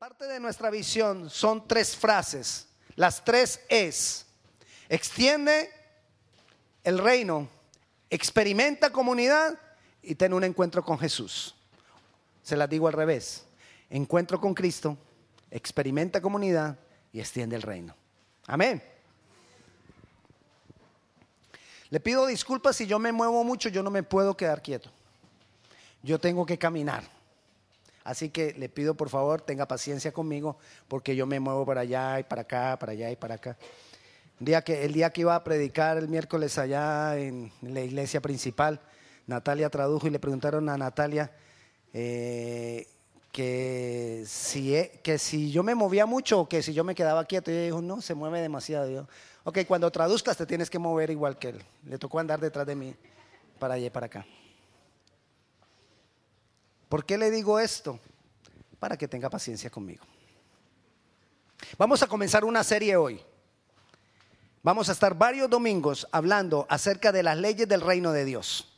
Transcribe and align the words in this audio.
Parte 0.00 0.26
de 0.26 0.40
nuestra 0.40 0.70
visión 0.70 1.28
son 1.28 1.68
tres 1.68 1.94
frases. 1.94 2.66
Las 2.96 3.22
tres 3.22 3.60
es, 3.68 4.24
extiende 4.88 5.68
el 6.82 6.96
reino, 6.96 7.46
experimenta 8.08 8.90
comunidad 8.90 9.58
y 10.02 10.14
ten 10.14 10.32
un 10.32 10.42
encuentro 10.42 10.82
con 10.82 10.98
Jesús. 10.98 11.54
Se 12.42 12.56
las 12.56 12.70
digo 12.70 12.86
al 12.86 12.94
revés. 12.94 13.44
Encuentro 13.90 14.40
con 14.40 14.54
Cristo, 14.54 14.96
experimenta 15.50 16.22
comunidad 16.22 16.78
y 17.12 17.20
extiende 17.20 17.56
el 17.56 17.62
reino. 17.62 17.94
Amén. 18.46 18.82
Le 21.90 22.00
pido 22.00 22.24
disculpas 22.24 22.74
si 22.74 22.86
yo 22.86 22.98
me 22.98 23.12
muevo 23.12 23.44
mucho, 23.44 23.68
yo 23.68 23.82
no 23.82 23.90
me 23.90 24.02
puedo 24.02 24.34
quedar 24.34 24.62
quieto. 24.62 24.90
Yo 26.02 26.18
tengo 26.18 26.46
que 26.46 26.56
caminar. 26.56 27.19
Así 28.04 28.30
que 28.30 28.54
le 28.54 28.68
pido 28.68 28.94
por 28.94 29.08
favor, 29.08 29.42
tenga 29.42 29.66
paciencia 29.66 30.12
conmigo, 30.12 30.56
porque 30.88 31.14
yo 31.14 31.26
me 31.26 31.40
muevo 31.40 31.66
para 31.66 31.82
allá 31.82 32.20
y 32.20 32.24
para 32.24 32.42
acá, 32.42 32.78
para 32.78 32.92
allá 32.92 33.10
y 33.10 33.16
para 33.16 33.34
acá. 33.34 33.56
El 34.40 34.46
día 34.46 34.62
que, 34.62 34.84
el 34.84 34.92
día 34.92 35.10
que 35.10 35.20
iba 35.20 35.34
a 35.34 35.44
predicar 35.44 35.98
el 35.98 36.08
miércoles 36.08 36.56
allá 36.56 37.18
en 37.18 37.52
la 37.60 37.82
iglesia 37.82 38.20
principal, 38.22 38.80
Natalia 39.26 39.68
tradujo 39.68 40.06
y 40.06 40.10
le 40.10 40.18
preguntaron 40.18 40.68
a 40.70 40.78
Natalia 40.78 41.30
eh, 41.92 42.88
que, 43.32 44.24
si, 44.26 44.74
e, 44.74 45.00
que 45.02 45.18
si 45.18 45.50
yo 45.52 45.62
me 45.62 45.74
movía 45.74 46.06
mucho 46.06 46.40
o 46.40 46.48
que 46.48 46.62
si 46.62 46.72
yo 46.72 46.84
me 46.84 46.94
quedaba 46.94 47.24
quieto. 47.26 47.50
Y 47.50 47.54
ella 47.54 47.64
dijo, 47.66 47.82
no, 47.82 48.00
se 48.00 48.14
mueve 48.14 48.40
demasiado. 48.40 48.88
yo, 48.90 49.06
ok, 49.44 49.58
cuando 49.68 49.90
traduzcas 49.90 50.36
te 50.36 50.46
tienes 50.46 50.70
que 50.70 50.78
mover 50.78 51.10
igual 51.10 51.38
que 51.38 51.50
él. 51.50 51.62
Le 51.84 51.98
tocó 51.98 52.18
andar 52.18 52.40
detrás 52.40 52.66
de 52.66 52.74
mí, 52.74 52.94
para 53.58 53.74
allá 53.74 53.86
y 53.86 53.90
para 53.90 54.06
acá. 54.06 54.26
¿Por 56.90 57.06
qué 57.06 57.16
le 57.16 57.30
digo 57.30 57.60
esto? 57.60 58.00
Para 58.80 58.96
que 58.96 59.06
tenga 59.06 59.30
paciencia 59.30 59.70
conmigo. 59.70 60.04
Vamos 61.78 62.02
a 62.02 62.08
comenzar 62.08 62.44
una 62.44 62.64
serie 62.64 62.96
hoy. 62.96 63.22
Vamos 64.64 64.88
a 64.88 64.92
estar 64.92 65.14
varios 65.14 65.48
domingos 65.48 66.08
hablando 66.10 66.66
acerca 66.68 67.12
de 67.12 67.22
las 67.22 67.38
leyes 67.38 67.68
del 67.68 67.80
reino 67.80 68.10
de 68.10 68.24
Dios. 68.24 68.76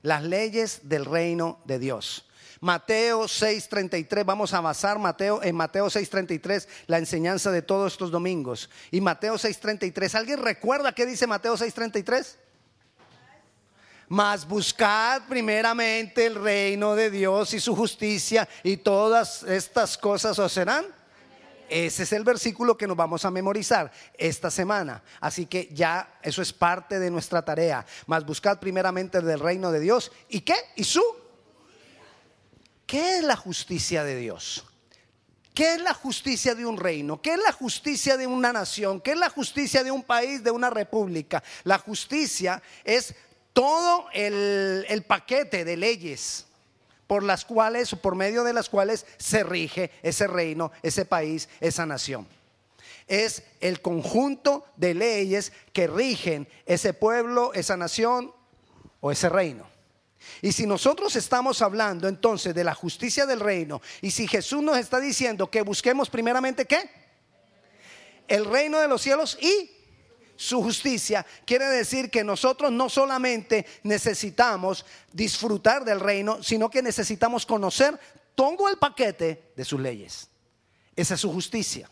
Las 0.00 0.22
leyes 0.24 0.88
del 0.88 1.04
reino 1.04 1.60
de 1.66 1.78
Dios. 1.78 2.24
Mateo 2.60 3.24
6:33, 3.28 4.24
vamos 4.24 4.54
a 4.54 4.62
basar 4.62 4.98
Mateo 4.98 5.42
en 5.42 5.54
Mateo 5.54 5.90
6:33 5.90 6.66
la 6.86 6.96
enseñanza 6.96 7.50
de 7.50 7.60
todos 7.60 7.92
estos 7.92 8.10
domingos. 8.10 8.70
Y 8.90 9.02
Mateo 9.02 9.36
6:33, 9.36 10.14
¿alguien 10.14 10.40
recuerda 10.40 10.94
qué 10.94 11.04
dice 11.04 11.26
Mateo 11.26 11.58
6:33? 11.58 12.38
Mas 14.08 14.46
buscad 14.46 15.22
primeramente 15.28 16.26
el 16.26 16.36
reino 16.36 16.94
de 16.94 17.10
Dios 17.10 17.52
y 17.52 17.60
su 17.60 17.76
justicia 17.76 18.48
y 18.62 18.78
todas 18.78 19.42
estas 19.42 19.98
cosas 19.98 20.38
os 20.38 20.52
serán. 20.52 20.86
Ese 21.68 22.04
es 22.04 22.12
el 22.12 22.24
versículo 22.24 22.78
que 22.78 22.86
nos 22.86 22.96
vamos 22.96 23.26
a 23.26 23.30
memorizar 23.30 23.92
esta 24.16 24.50
semana. 24.50 25.02
Así 25.20 25.44
que 25.44 25.68
ya 25.72 26.18
eso 26.22 26.40
es 26.40 26.52
parte 26.52 26.98
de 26.98 27.10
nuestra 27.10 27.44
tarea. 27.44 27.84
Mas 28.06 28.24
buscad 28.24 28.58
primeramente 28.58 29.18
el 29.18 29.38
reino 29.38 29.70
de 29.70 29.80
Dios. 29.80 30.10
¿Y 30.30 30.40
qué? 30.40 30.56
¿Y 30.76 30.84
su? 30.84 31.02
¿Qué 32.86 33.18
es 33.18 33.24
la 33.24 33.36
justicia 33.36 34.02
de 34.02 34.16
Dios? 34.16 34.64
¿Qué 35.52 35.74
es 35.74 35.82
la 35.82 35.92
justicia 35.92 36.54
de 36.54 36.64
un 36.64 36.78
reino? 36.78 37.20
¿Qué 37.20 37.34
es 37.34 37.40
la 37.42 37.52
justicia 37.52 38.16
de 38.16 38.26
una 38.26 38.52
nación? 38.52 39.00
¿Qué 39.00 39.10
es 39.10 39.18
la 39.18 39.28
justicia 39.28 39.82
de 39.84 39.90
un 39.90 40.04
país, 40.04 40.42
de 40.42 40.52
una 40.52 40.70
república? 40.70 41.42
La 41.64 41.78
justicia 41.78 42.62
es 42.84 43.14
todo 43.52 44.06
el, 44.12 45.04
paquete 45.06 45.64
de 45.64 45.76
leyes 45.76 46.46
por 47.06 47.22
las 47.22 47.44
cuales 47.44 47.92
o 47.92 47.96
por 47.96 48.14
medio 48.14 48.44
de 48.44 48.52
las 48.52 48.68
cuales 48.68 49.06
se 49.16 49.42
rige 49.42 49.90
ese 50.02 50.26
reino, 50.26 50.70
ese 50.82 51.04
país, 51.04 51.48
esa 51.60 51.86
nación. 51.86 52.26
Es 53.06 53.42
el 53.60 53.80
conjunto 53.80 54.66
de 54.76 54.94
leyes 54.94 55.52
que 55.72 55.86
rigen 55.86 56.46
ese 56.66 56.92
pueblo, 56.92 57.52
esa 57.54 57.76
nación 57.76 58.32
o 59.00 59.10
ese 59.10 59.28
reino. 59.28 59.66
Y 60.42 60.52
si 60.52 60.66
nosotros 60.66 61.16
estamos 61.16 61.62
hablando 61.62 62.06
entonces 62.06 62.54
de 62.54 62.64
la 62.64 62.74
justicia 62.74 63.24
del 63.24 63.40
reino, 63.40 63.80
y 64.02 64.10
si 64.10 64.28
Jesús 64.28 64.62
nos 64.62 64.76
está 64.76 65.00
diciendo 65.00 65.50
que 65.50 65.62
busquemos 65.62 66.10
primeramente 66.10 66.66
qué? 66.66 66.90
El 68.28 68.44
reino 68.44 68.78
de 68.78 68.88
los 68.88 69.00
cielos 69.00 69.38
y 69.40 69.70
su 70.38 70.62
justicia, 70.62 71.26
quiere 71.44 71.66
decir 71.66 72.10
que 72.10 72.22
nosotros 72.22 72.70
no 72.70 72.88
solamente 72.88 73.66
necesitamos 73.82 74.86
disfrutar 75.12 75.84
del 75.84 75.98
reino, 75.98 76.40
sino 76.44 76.70
que 76.70 76.80
necesitamos 76.80 77.44
conocer 77.44 77.98
todo 78.36 78.68
el 78.68 78.78
paquete 78.78 79.50
de 79.56 79.64
sus 79.64 79.80
leyes. 79.80 80.28
Esa 80.94 81.14
es 81.14 81.20
su 81.20 81.32
justicia. 81.32 81.90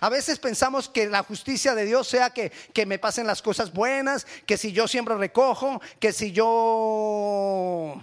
A 0.00 0.08
veces 0.08 0.38
pensamos 0.38 0.88
que 0.88 1.06
la 1.06 1.22
justicia 1.22 1.74
de 1.74 1.84
Dios 1.84 2.08
sea 2.08 2.30
que, 2.30 2.50
me 2.86 2.98
pasen 2.98 3.26
las 3.26 3.42
cosas 3.42 3.74
buenas, 3.74 4.26
que 4.46 4.56
si 4.56 4.72
yo 4.72 4.88
siempre 4.88 5.14
recojo, 5.16 5.82
que 5.98 6.14
si 6.14 6.32
yo... 6.32 8.00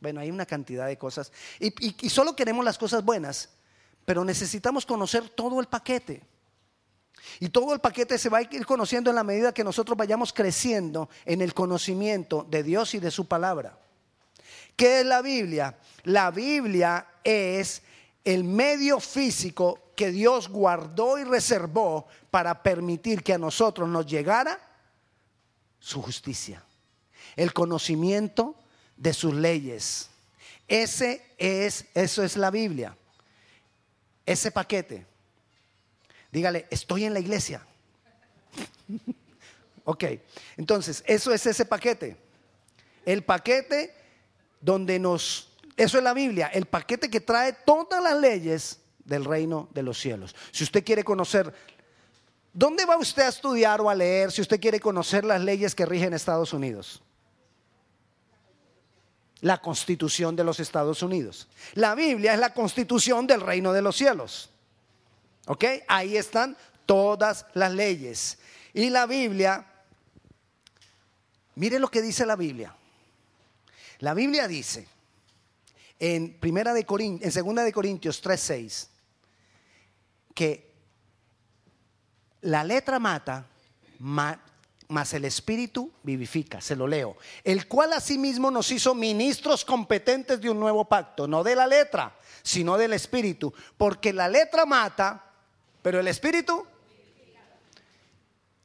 Bueno, 0.00 0.20
hay 0.20 0.30
una 0.30 0.46
cantidad 0.46 0.86
de 0.86 0.96
cosas. 0.96 1.32
y 1.60 2.08
solo 2.08 2.34
queremos 2.34 2.64
las 2.64 2.78
cosas 2.78 3.04
buenas, 3.04 3.50
pero 4.06 4.24
necesitamos 4.24 4.86
conocer 4.86 5.28
todo 5.28 5.60
el 5.60 5.66
paquete. 5.66 6.31
Y 7.40 7.48
todo 7.48 7.72
el 7.74 7.80
paquete 7.80 8.18
se 8.18 8.28
va 8.28 8.38
a 8.38 8.42
ir 8.42 8.66
conociendo 8.66 9.10
en 9.10 9.16
la 9.16 9.24
medida 9.24 9.54
que 9.54 9.64
nosotros 9.64 9.96
vayamos 9.96 10.32
creciendo 10.32 11.08
en 11.24 11.40
el 11.40 11.54
conocimiento 11.54 12.46
de 12.48 12.62
Dios 12.62 12.94
y 12.94 13.00
de 13.00 13.10
su 13.10 13.26
palabra. 13.26 13.78
¿Qué 14.76 15.00
es 15.00 15.06
la 15.06 15.22
Biblia? 15.22 15.76
La 16.04 16.30
Biblia 16.30 17.06
es 17.22 17.82
el 18.24 18.44
medio 18.44 19.00
físico 19.00 19.78
que 19.94 20.10
Dios 20.10 20.48
guardó 20.48 21.18
y 21.18 21.24
reservó 21.24 22.06
para 22.30 22.62
permitir 22.62 23.22
que 23.22 23.34
a 23.34 23.38
nosotros 23.38 23.88
nos 23.88 24.06
llegara 24.06 24.58
su 25.78 26.00
justicia, 26.00 26.64
el 27.36 27.52
conocimiento 27.52 28.56
de 28.96 29.12
sus 29.12 29.34
leyes. 29.34 30.10
Ese 30.68 31.34
es, 31.38 31.86
eso 31.94 32.22
es 32.22 32.36
la 32.36 32.50
Biblia. 32.50 32.96
Ese 34.24 34.50
paquete. 34.50 35.11
Dígale, 36.32 36.66
estoy 36.70 37.04
en 37.04 37.12
la 37.12 37.20
iglesia. 37.20 37.64
ok, 39.84 40.04
entonces, 40.56 41.04
eso 41.06 41.32
es 41.32 41.44
ese 41.46 41.66
paquete. 41.66 42.16
El 43.04 43.22
paquete 43.22 43.94
donde 44.60 44.98
nos, 44.98 45.52
eso 45.76 45.98
es 45.98 46.04
la 46.04 46.14
Biblia, 46.14 46.46
el 46.48 46.66
paquete 46.66 47.10
que 47.10 47.20
trae 47.20 47.52
todas 47.52 48.02
las 48.02 48.18
leyes 48.18 48.80
del 49.04 49.26
reino 49.26 49.68
de 49.74 49.82
los 49.82 49.98
cielos. 49.98 50.34
Si 50.52 50.64
usted 50.64 50.82
quiere 50.82 51.04
conocer, 51.04 51.52
¿dónde 52.54 52.86
va 52.86 52.96
usted 52.96 53.24
a 53.24 53.28
estudiar 53.28 53.80
o 53.82 53.90
a 53.90 53.94
leer 53.94 54.32
si 54.32 54.40
usted 54.40 54.58
quiere 54.58 54.80
conocer 54.80 55.24
las 55.24 55.42
leyes 55.42 55.74
que 55.74 55.84
rigen 55.84 56.14
Estados 56.14 56.54
Unidos? 56.54 57.02
La 59.40 59.60
constitución 59.60 60.36
de 60.36 60.44
los 60.44 60.60
Estados 60.60 61.02
Unidos. 61.02 61.48
La 61.74 61.94
Biblia 61.94 62.32
es 62.32 62.38
la 62.38 62.54
constitución 62.54 63.26
del 63.26 63.40
reino 63.40 63.72
de 63.72 63.82
los 63.82 63.96
cielos. 63.96 64.51
¿Ok? 65.46 65.64
Ahí 65.88 66.16
están 66.16 66.56
todas 66.86 67.46
las 67.54 67.72
leyes. 67.72 68.38
Y 68.72 68.90
la 68.90 69.06
Biblia, 69.06 69.66
mire 71.54 71.78
lo 71.78 71.88
que 71.88 72.02
dice 72.02 72.24
la 72.26 72.36
Biblia. 72.36 72.74
La 73.98 74.14
Biblia 74.14 74.48
dice 74.48 74.86
en 76.02 76.36
primera 76.40 76.74
de 76.74 76.84
en 76.88 77.30
segunda 77.30 77.62
de 77.62 77.72
Corintios 77.72 78.20
3:6 78.20 78.88
que 80.34 80.72
la 82.40 82.64
letra 82.64 82.98
mata, 82.98 83.46
mas 84.00 85.14
el 85.14 85.24
espíritu 85.24 85.92
vivifica, 86.02 86.60
se 86.60 86.74
lo 86.74 86.88
leo, 86.88 87.16
el 87.44 87.68
cual 87.68 87.92
asimismo 87.92 88.50
nos 88.50 88.72
hizo 88.72 88.96
ministros 88.96 89.64
competentes 89.64 90.40
de 90.40 90.50
un 90.50 90.58
nuevo 90.58 90.86
pacto, 90.86 91.28
no 91.28 91.44
de 91.44 91.54
la 91.54 91.68
letra, 91.68 92.18
sino 92.42 92.76
del 92.76 92.94
espíritu, 92.94 93.54
porque 93.76 94.12
la 94.12 94.28
letra 94.28 94.66
mata, 94.66 95.31
pero 95.82 95.98
el 95.98 96.06
Espíritu, 96.08 96.64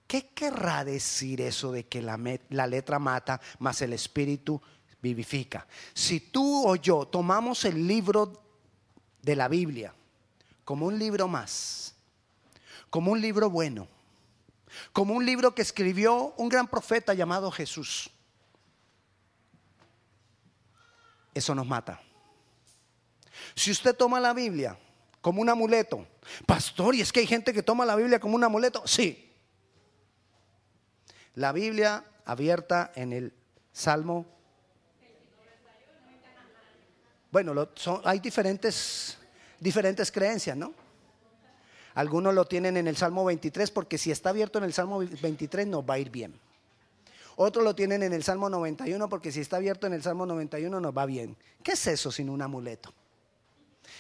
¿qué 0.05 0.29
querrá 0.29 0.85
decir 0.85 1.41
eso 1.41 1.71
de 1.71 1.87
que 1.87 2.01
la, 2.01 2.67
letra 2.67 2.99
mata, 2.99 3.41
más 3.59 3.81
el 3.81 3.93
Espíritu 3.93 4.61
vivifica? 5.01 5.67
Si 5.93 6.19
tú 6.19 6.67
o 6.67 6.75
yo 6.75 7.07
tomamos 7.07 7.65
el 7.65 7.87
libro 7.87 8.43
de 9.21 9.35
la 9.35 9.47
Biblia 9.47 9.93
como 10.63 10.85
un 10.85 10.99
libro 10.99 11.27
más, 11.27 11.95
como 12.89 13.11
un 13.11 13.19
libro 13.19 13.49
bueno, 13.49 13.87
como 14.93 15.15
un 15.15 15.25
libro 15.25 15.55
que 15.55 15.63
escribió 15.63 16.35
un 16.37 16.49
gran 16.49 16.67
profeta 16.67 17.15
llamado 17.15 17.49
Jesús, 17.49 18.11
eso 21.33 21.55
nos 21.55 21.65
mata. 21.65 21.99
Si 23.55 23.71
usted 23.71 23.95
toma 23.95 24.19
la 24.19 24.33
Biblia 24.33 24.77
como 25.27 25.41
un 25.41 25.49
amuleto. 25.49 26.07
Pastor, 26.45 26.95
¿y 26.95 27.01
es 27.01 27.11
que 27.11 27.21
hay 27.21 27.27
gente 27.27 27.53
que 27.53 27.63
toma 27.63 27.85
la 27.85 27.95
Biblia 27.95 28.19
como 28.19 28.35
un 28.35 28.43
amuleto? 28.43 28.83
Sí. 28.85 29.31
La 31.35 31.51
Biblia 31.51 32.03
abierta 32.25 32.91
en 32.95 33.13
el 33.13 33.33
Salmo. 33.71 34.25
Bueno, 37.31 37.69
hay 38.03 38.19
diferentes, 38.19 39.17
diferentes 39.59 40.11
creencias, 40.11 40.57
¿no? 40.57 40.73
Algunos 41.93 42.33
lo 42.33 42.45
tienen 42.45 42.77
en 42.77 42.87
el 42.87 42.95
Salmo 42.95 43.25
23 43.25 43.71
porque 43.71 43.97
si 43.97 44.11
está 44.11 44.29
abierto 44.29 44.59
en 44.59 44.65
el 44.65 44.73
Salmo 44.73 44.99
23 44.99 45.67
nos 45.67 45.83
va 45.83 45.95
a 45.95 45.99
ir 45.99 46.09
bien. 46.09 46.39
Otros 47.35 47.63
lo 47.63 47.75
tienen 47.75 48.01
en 48.01 48.13
el 48.13 48.23
Salmo 48.23 48.49
91 48.49 49.09
porque 49.09 49.31
si 49.31 49.41
está 49.41 49.57
abierto 49.57 49.87
en 49.87 49.93
el 49.93 50.01
Salmo 50.01 50.25
91 50.25 50.79
nos 50.79 50.95
va 50.95 51.05
bien. 51.05 51.37
¿Qué 51.63 51.73
es 51.73 51.87
eso 51.87 52.11
sin 52.11 52.29
un 52.29 52.41
amuleto? 52.41 52.93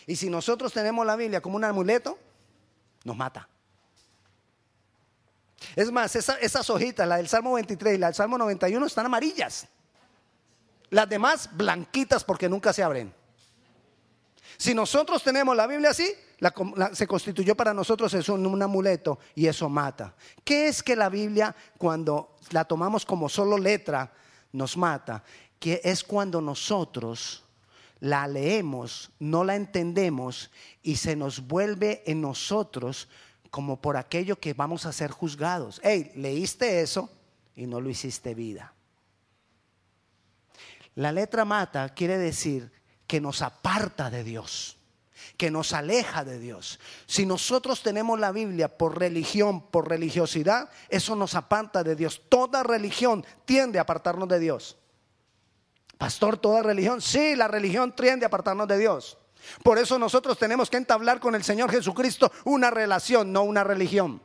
Y 0.05 0.15
si 0.15 0.29
nosotros 0.29 0.73
tenemos 0.73 1.05
la 1.05 1.15
Biblia 1.15 1.41
como 1.41 1.55
un 1.55 1.63
amuleto, 1.63 2.17
nos 3.03 3.15
mata. 3.15 3.47
Es 5.75 5.91
más, 5.91 6.15
esas 6.15 6.69
hojitas, 6.69 7.07
la 7.07 7.17
del 7.17 7.27
Salmo 7.27 7.53
23 7.53 7.95
y 7.95 7.97
la 7.97 8.07
del 8.07 8.15
Salmo 8.15 8.37
91, 8.37 8.85
están 8.85 9.05
amarillas. 9.05 9.67
Las 10.89 11.09
demás 11.09 11.49
blanquitas 11.51 12.23
porque 12.23 12.47
nunca 12.47 12.71
se 12.73 12.83
abren. 12.83 13.13
Si 14.57 14.73
nosotros 14.73 15.21
tenemos 15.23 15.55
la 15.55 15.67
Biblia 15.67 15.91
así, 15.91 16.13
se 16.93 17.07
constituyó 17.07 17.55
para 17.55 17.73
nosotros 17.73 18.13
es 18.13 18.29
un, 18.29 18.61
amuleto 18.61 19.19
y 19.35 19.47
eso 19.47 19.69
mata. 19.69 20.15
¿Qué 20.43 20.67
es 20.67 20.81
que 20.81 20.95
la 20.95 21.09
Biblia 21.09 21.55
cuando 21.77 22.35
la 22.51 22.63
tomamos 22.65 23.05
como 23.05 23.27
solo 23.27 23.57
letra 23.57 24.11
nos 24.51 24.77
mata? 24.77 25.23
Que 25.59 25.81
es 25.83 26.03
cuando 26.03 26.41
nosotros 26.41 27.43
la 27.99 28.27
leemos, 28.27 29.11
no 29.19 29.43
la 29.43 29.55
entendemos 29.55 30.51
y 30.83 30.97
se 30.97 31.15
nos 31.15 31.47
vuelve 31.47 32.03
en 32.05 32.21
nosotros 32.21 33.07
como 33.49 33.81
por 33.81 33.97
aquello 33.97 34.39
que 34.39 34.53
vamos 34.53 34.85
a 34.85 34.91
ser 34.91 35.11
juzgados. 35.11 35.79
Hey, 35.83 36.11
leíste 36.15 36.81
eso 36.81 37.09
y 37.55 37.65
no 37.65 37.81
lo 37.81 37.89
hiciste 37.89 38.35
vida. 38.35 38.73
La 40.95 41.11
letra 41.11 41.45
mata 41.45 41.89
quiere 41.89 42.17
decir 42.17 42.71
que 43.05 43.21
nos 43.21 43.41
aparta 43.41 44.09
de 44.09 44.23
Dios, 44.23 44.77
que 45.37 45.51
nos 45.51 45.73
aleja 45.73 46.25
de 46.25 46.39
Dios. 46.39 46.79
Si 47.05 47.25
nosotros 47.25 47.83
tenemos 47.83 48.19
la 48.19 48.31
Biblia 48.31 48.77
por 48.77 48.99
religión, 48.99 49.61
por 49.61 49.87
religiosidad, 49.87 50.69
eso 50.89 51.15
nos 51.15 51.35
aparta 51.35 51.83
de 51.83 51.95
Dios. 51.95 52.21
Toda 52.29 52.63
religión 52.63 53.25
tiende 53.45 53.79
a 53.79 53.83
apartarnos 53.83 54.27
de 54.27 54.39
Dios. 54.39 54.77
Pastor, 55.97 56.37
toda 56.37 56.61
religión, 56.61 57.01
sí, 57.01 57.35
la 57.35 57.47
religión 57.47 57.95
tiende 57.95 58.25
a 58.25 58.27
apartarnos 58.27 58.67
de 58.67 58.77
Dios. 58.77 59.17
Por 59.63 59.77
eso 59.77 59.97
nosotros 59.97 60.37
tenemos 60.37 60.69
que 60.69 60.77
entablar 60.77 61.19
con 61.19 61.35
el 61.35 61.43
Señor 61.43 61.71
Jesucristo 61.71 62.31
una 62.45 62.69
relación, 62.69 63.31
no 63.31 63.43
una 63.43 63.63
religión. 63.63 64.21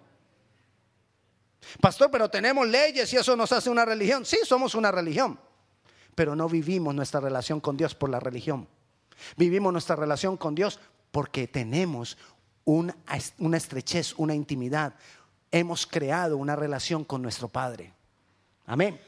Pastor, 1.80 2.10
pero 2.10 2.28
tenemos 2.28 2.66
leyes 2.66 3.12
y 3.12 3.16
eso 3.16 3.36
nos 3.36 3.52
hace 3.52 3.70
una 3.70 3.84
religión. 3.84 4.24
Sí, 4.24 4.38
somos 4.44 4.74
una 4.74 4.90
religión, 4.90 5.38
pero 6.14 6.34
no 6.36 6.48
vivimos 6.48 6.94
nuestra 6.94 7.20
relación 7.20 7.60
con 7.60 7.76
Dios 7.76 7.94
por 7.94 8.10
la 8.10 8.20
religión. 8.20 8.68
Vivimos 9.36 9.72
nuestra 9.72 9.96
relación 9.96 10.36
con 10.36 10.54
Dios 10.54 10.80
porque 11.10 11.46
tenemos 11.46 12.18
una, 12.64 12.96
una 13.38 13.56
estrechez, 13.56 14.14
una 14.16 14.34
intimidad. 14.34 14.94
Hemos 15.50 15.86
creado 15.86 16.36
una 16.36 16.56
relación 16.56 17.04
con 17.04 17.22
nuestro 17.22 17.48
Padre. 17.48 17.92
Amén. 18.66 19.00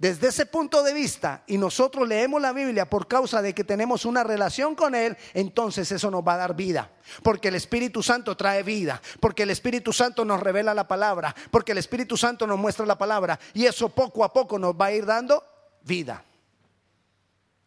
Desde 0.00 0.28
ese 0.28 0.46
punto 0.46 0.82
de 0.82 0.94
vista, 0.94 1.44
y 1.46 1.58
nosotros 1.58 2.08
leemos 2.08 2.40
la 2.40 2.54
Biblia 2.54 2.88
por 2.88 3.06
causa 3.06 3.42
de 3.42 3.54
que 3.54 3.64
tenemos 3.64 4.06
una 4.06 4.24
relación 4.24 4.74
con 4.74 4.94
Él, 4.94 5.14
entonces 5.34 5.92
eso 5.92 6.10
nos 6.10 6.26
va 6.26 6.32
a 6.32 6.38
dar 6.38 6.56
vida. 6.56 6.90
Porque 7.22 7.48
el 7.48 7.54
Espíritu 7.54 8.02
Santo 8.02 8.34
trae 8.34 8.62
vida, 8.62 9.02
porque 9.20 9.42
el 9.42 9.50
Espíritu 9.50 9.92
Santo 9.92 10.24
nos 10.24 10.40
revela 10.40 10.72
la 10.72 10.88
palabra, 10.88 11.36
porque 11.50 11.72
el 11.72 11.78
Espíritu 11.78 12.16
Santo 12.16 12.46
nos 12.46 12.58
muestra 12.58 12.86
la 12.86 12.96
palabra, 12.96 13.38
y 13.52 13.66
eso 13.66 13.90
poco 13.90 14.24
a 14.24 14.32
poco 14.32 14.58
nos 14.58 14.72
va 14.72 14.86
a 14.86 14.92
ir 14.92 15.04
dando 15.04 15.44
vida. 15.82 16.24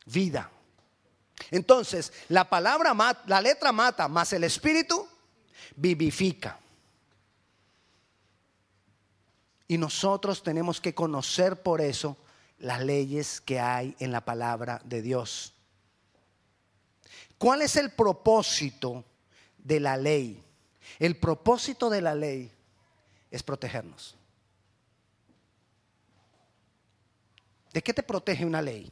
Vida. 0.08 0.50
Entonces, 1.52 2.12
la 2.30 2.50
palabra 2.50 2.96
la 3.28 3.42
letra 3.42 3.72
mata, 3.72 4.08
más 4.08 4.34
el 4.34 4.44
Espíritu 4.44 5.08
vivifica. 5.76 6.58
Y 9.68 9.78
nosotros 9.78 10.42
tenemos 10.42 10.82
que 10.82 10.96
conocer 10.96 11.62
por 11.62 11.80
eso 11.80 12.18
las 12.64 12.82
leyes 12.82 13.42
que 13.42 13.60
hay 13.60 13.94
en 14.00 14.14
la 14.14 14.24
palabra 14.24 14.82
de 14.86 15.02
Dios. 15.02 15.54
¿Cuál 17.38 17.62
es 17.62 17.76
el 17.76 17.92
propósito 17.92 19.04
de 19.58 19.82
la 19.82 19.98
ley? 19.98 20.42
El 20.98 21.18
propósito 21.18 21.90
de 21.90 22.00
la 22.00 22.16
ley 22.16 22.50
es 23.30 23.44
protegernos. 23.44 24.16
¿De 27.74 27.84
qué 27.84 27.94
te 27.94 28.02
protege 28.02 28.46
una 28.46 28.62
ley? 28.62 28.90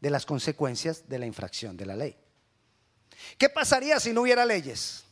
De 0.00 0.08
las 0.08 0.24
consecuencias 0.24 1.08
de 1.08 1.18
la 1.18 1.26
infracción 1.26 1.76
de 1.76 1.86
la 1.86 1.96
ley. 1.96 2.16
¿Qué 3.36 3.48
pasaría 3.48 3.98
si 3.98 4.12
no 4.12 4.22
hubiera 4.22 4.46
leyes? 4.46 5.02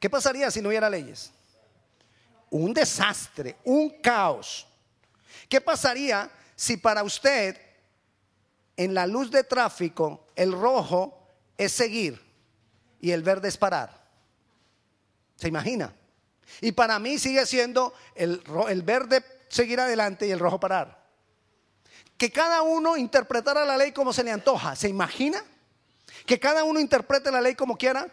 ¿Qué 0.00 0.08
pasaría 0.08 0.50
si 0.50 0.62
no 0.62 0.70
hubiera 0.70 0.88
leyes? 0.88 1.30
Un 2.48 2.72
desastre, 2.72 3.56
un 3.64 4.00
caos. 4.00 4.66
¿Qué 5.48 5.60
pasaría 5.60 6.30
si 6.56 6.76
para 6.76 7.02
usted 7.02 7.56
en 8.76 8.94
la 8.94 9.06
luz 9.06 9.30
de 9.30 9.44
tráfico 9.44 10.26
el 10.34 10.52
rojo 10.52 11.28
es 11.56 11.72
seguir 11.72 12.20
y 13.00 13.10
el 13.10 13.22
verde 13.22 13.48
es 13.48 13.56
parar? 13.56 14.04
¿Se 15.36 15.48
imagina? 15.48 15.94
Y 16.60 16.72
para 16.72 16.98
mí 16.98 17.18
sigue 17.18 17.44
siendo 17.46 17.94
el, 18.14 18.42
el 18.68 18.82
verde 18.82 19.24
seguir 19.48 19.80
adelante 19.80 20.26
y 20.26 20.30
el 20.30 20.38
rojo 20.38 20.60
parar. 20.60 21.04
Que 22.16 22.30
cada 22.30 22.62
uno 22.62 22.96
interpretara 22.96 23.64
la 23.64 23.76
ley 23.76 23.92
como 23.92 24.12
se 24.12 24.22
le 24.22 24.30
antoja. 24.30 24.76
¿Se 24.76 24.88
imagina? 24.88 25.42
Que 26.26 26.38
cada 26.38 26.64
uno 26.64 26.78
interprete 26.78 27.30
la 27.30 27.40
ley 27.40 27.54
como 27.54 27.76
quiera. 27.76 28.06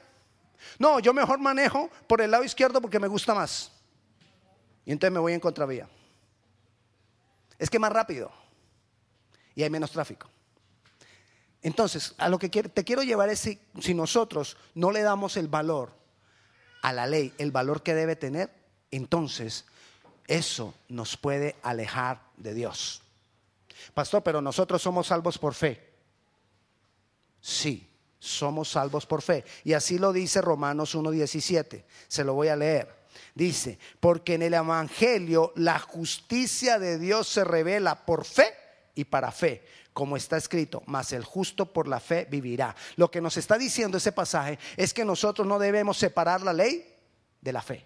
No, 0.80 1.00
yo 1.00 1.14
mejor 1.14 1.40
manejo 1.40 1.90
por 2.08 2.22
el 2.22 2.32
lado 2.32 2.44
izquierdo 2.44 2.82
porque 2.82 3.00
me 3.00 3.08
gusta 3.08 3.34
más. 3.34 3.72
Y 4.86 4.92
entonces 4.92 5.14
me 5.14 5.20
voy 5.20 5.34
en 5.34 5.40
contravía 5.40 5.88
es 7.62 7.70
que 7.70 7.78
más 7.78 7.94
rápido 7.94 8.32
y 9.54 9.62
hay 9.62 9.70
menos 9.70 9.92
tráfico. 9.92 10.28
Entonces, 11.62 12.16
a 12.18 12.28
lo 12.28 12.40
que 12.40 12.50
te 12.50 12.84
quiero 12.84 13.04
llevar 13.04 13.30
es 13.30 13.38
si, 13.38 13.60
si 13.80 13.94
nosotros 13.94 14.58
no 14.74 14.90
le 14.90 15.04
damos 15.04 15.38
el 15.38 15.48
valor 15.48 15.92
a 16.82 16.92
la 16.92 17.06
ley, 17.06 17.32
el 17.38 17.52
valor 17.52 17.84
que 17.84 17.94
debe 17.94 18.16
tener, 18.16 18.52
entonces 18.90 19.66
eso 20.26 20.74
nos 20.90 21.18
puede 21.18 21.56
alejar 21.62 22.24
de 22.36 22.56
Dios. 22.56 23.04
Pastor, 23.94 24.24
pero 24.24 24.42
nosotros 24.42 24.82
somos 24.82 25.06
salvos 25.06 25.38
por 25.38 25.54
fe. 25.54 25.88
Sí, 27.40 27.88
somos 28.18 28.72
salvos 28.72 29.06
por 29.06 29.22
fe. 29.22 29.46
Y 29.64 29.74
así 29.74 30.00
lo 30.00 30.12
dice 30.12 30.42
Romanos 30.42 30.96
1.17. 30.96 31.84
Se 32.08 32.24
lo 32.24 32.34
voy 32.34 32.48
a 32.48 32.56
leer. 32.56 33.01
Dice, 33.34 33.80
porque 34.00 34.36
en 34.36 34.42
el 34.42 34.54
Evangelio 34.54 35.54
la 35.56 35.80
justicia 35.80 36.80
de 36.80 36.98
Dios 36.98 37.28
se 37.28 37.44
revela 37.44 38.06
por 38.06 38.26
fe 38.26 38.54
y 38.96 39.06
para 39.06 39.32
fe, 39.32 39.66
como 39.94 40.18
está 40.18 40.38
escrito, 40.38 40.84
mas 40.86 41.14
el 41.14 41.24
justo 41.24 41.72
por 41.72 41.88
la 41.88 42.00
fe 42.00 42.28
vivirá. 42.30 42.76
Lo 42.96 43.10
que 43.10 43.22
nos 43.22 43.38
está 43.38 43.58
diciendo 43.58 43.98
ese 43.98 44.12
pasaje 44.12 44.60
es 44.78 44.94
que 44.94 45.06
nosotros 45.06 45.48
no 45.48 45.60
debemos 45.60 45.98
separar 45.98 46.42
la 46.42 46.54
ley 46.54 46.94
de 47.42 47.54
la 47.54 47.62
fe. 47.62 47.86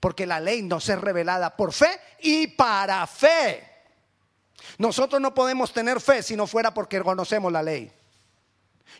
Porque 0.00 0.26
la 0.26 0.40
ley 0.40 0.62
nos 0.62 0.88
es 0.88 1.00
revelada 1.00 1.56
por 1.56 1.72
fe 1.72 2.00
y 2.20 2.46
para 2.48 3.06
fe. 3.06 3.68
Nosotros 4.78 5.20
no 5.20 5.34
podemos 5.34 5.72
tener 5.72 6.00
fe 6.00 6.22
si 6.22 6.36
no 6.36 6.46
fuera 6.46 6.72
porque 6.72 7.00
conocemos 7.02 7.52
la 7.52 7.62
ley. 7.62 7.92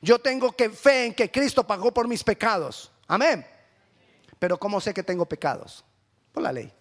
Yo 0.01 0.19
tengo 0.19 0.53
que 0.53 0.71
fe 0.71 1.07
en 1.07 1.15
que 1.15 1.31
Cristo 1.31 1.67
pagó 1.67 1.93
por 1.93 2.09
mis 2.09 2.25
pecados. 2.25 2.91
Amén. 3.07 3.47
Pero 4.43 4.59
¿cómo 4.59 4.81
sé 4.81 4.93
que 4.93 5.05
tengo 5.05 5.25
pecados? 5.25 5.85
Por 6.33 6.43
la 6.43 6.51
ley. 6.51 6.73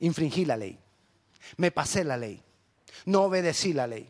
Infringí 0.00 0.44
la 0.44 0.54
ley. 0.54 0.78
Me 1.56 1.70
pasé 1.70 2.04
la 2.04 2.18
ley. 2.18 2.42
No 3.06 3.22
obedecí 3.22 3.72
la 3.72 3.86
ley. 3.86 4.06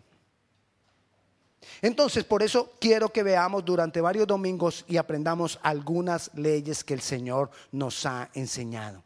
Entonces, 1.80 2.24
por 2.24 2.42
eso 2.42 2.72
quiero 2.80 3.12
que 3.12 3.22
veamos 3.22 3.64
durante 3.64 4.00
varios 4.00 4.26
domingos 4.26 4.84
y 4.88 4.96
aprendamos 4.96 5.60
algunas 5.62 6.32
leyes 6.34 6.82
que 6.82 6.94
el 6.94 7.00
Señor 7.00 7.48
nos 7.70 8.06
ha 8.06 8.28
enseñado. 8.34 9.00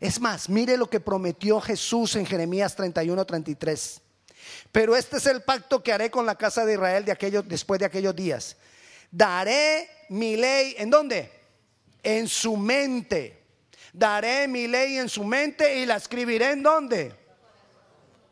Es 0.00 0.18
más, 0.18 0.48
mire 0.48 0.78
lo 0.78 0.88
que 0.88 0.98
prometió 0.98 1.60
Jesús 1.60 2.16
en 2.16 2.24
Jeremías 2.24 2.74
31, 2.74 3.26
33. 3.26 4.00
Pero 4.72 4.96
este 4.96 5.18
es 5.18 5.26
el 5.26 5.42
pacto 5.42 5.82
que 5.82 5.92
haré 5.92 6.10
con 6.10 6.24
la 6.24 6.36
casa 6.36 6.64
de 6.64 6.72
Israel 6.72 7.04
de 7.04 7.42
después 7.46 7.78
de 7.78 7.84
aquellos 7.84 8.16
días 8.16 8.56
daré 9.12 9.88
mi 10.08 10.36
ley, 10.36 10.74
¿en 10.78 10.90
dónde? 10.90 11.30
En 12.02 12.26
su 12.26 12.56
mente. 12.56 13.44
Daré 13.92 14.48
mi 14.48 14.66
ley 14.66 14.96
en 14.96 15.08
su 15.08 15.22
mente 15.22 15.78
y 15.78 15.86
la 15.86 15.96
escribiré 15.96 16.52
en 16.52 16.62
dónde? 16.62 17.14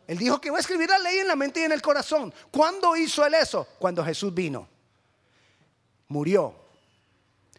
Él 0.08 0.18
dijo 0.18 0.40
que 0.40 0.50
va 0.50 0.56
a 0.56 0.60
escribir 0.60 0.88
la 0.88 0.98
ley 0.98 1.18
en 1.18 1.28
la 1.28 1.36
mente 1.36 1.60
y 1.60 1.64
en 1.64 1.72
el 1.72 1.82
corazón. 1.82 2.34
¿Cuándo 2.50 2.96
hizo 2.96 3.24
él 3.24 3.34
eso? 3.34 3.68
Cuando 3.78 4.04
Jesús 4.04 4.34
vino. 4.34 4.66
Murió, 6.08 6.56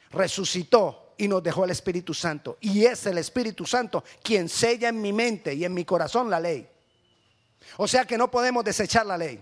resucitó 0.10 1.14
y 1.18 1.30
nos 1.30 1.42
dejó 1.42 1.64
el 1.64 1.72
Espíritu 1.72 2.14
Santo. 2.14 2.58
Y 2.60 2.84
es 2.86 3.06
el 3.06 3.20
Espíritu 3.20 3.66
Santo 3.66 4.04
quien 4.22 4.50
sella 4.50 4.90
en 4.90 5.00
mi 5.00 5.14
mente 5.14 5.54
y 5.54 5.64
en 5.64 5.74
mi 5.74 5.86
corazón 5.86 6.30
la 6.30 6.42
ley. 6.42 6.68
O 7.78 7.88
sea 7.88 8.06
que 8.06 8.18
no 8.18 8.30
podemos 8.30 8.66
desechar 8.66 9.06
la 9.06 9.18
ley. 9.18 9.42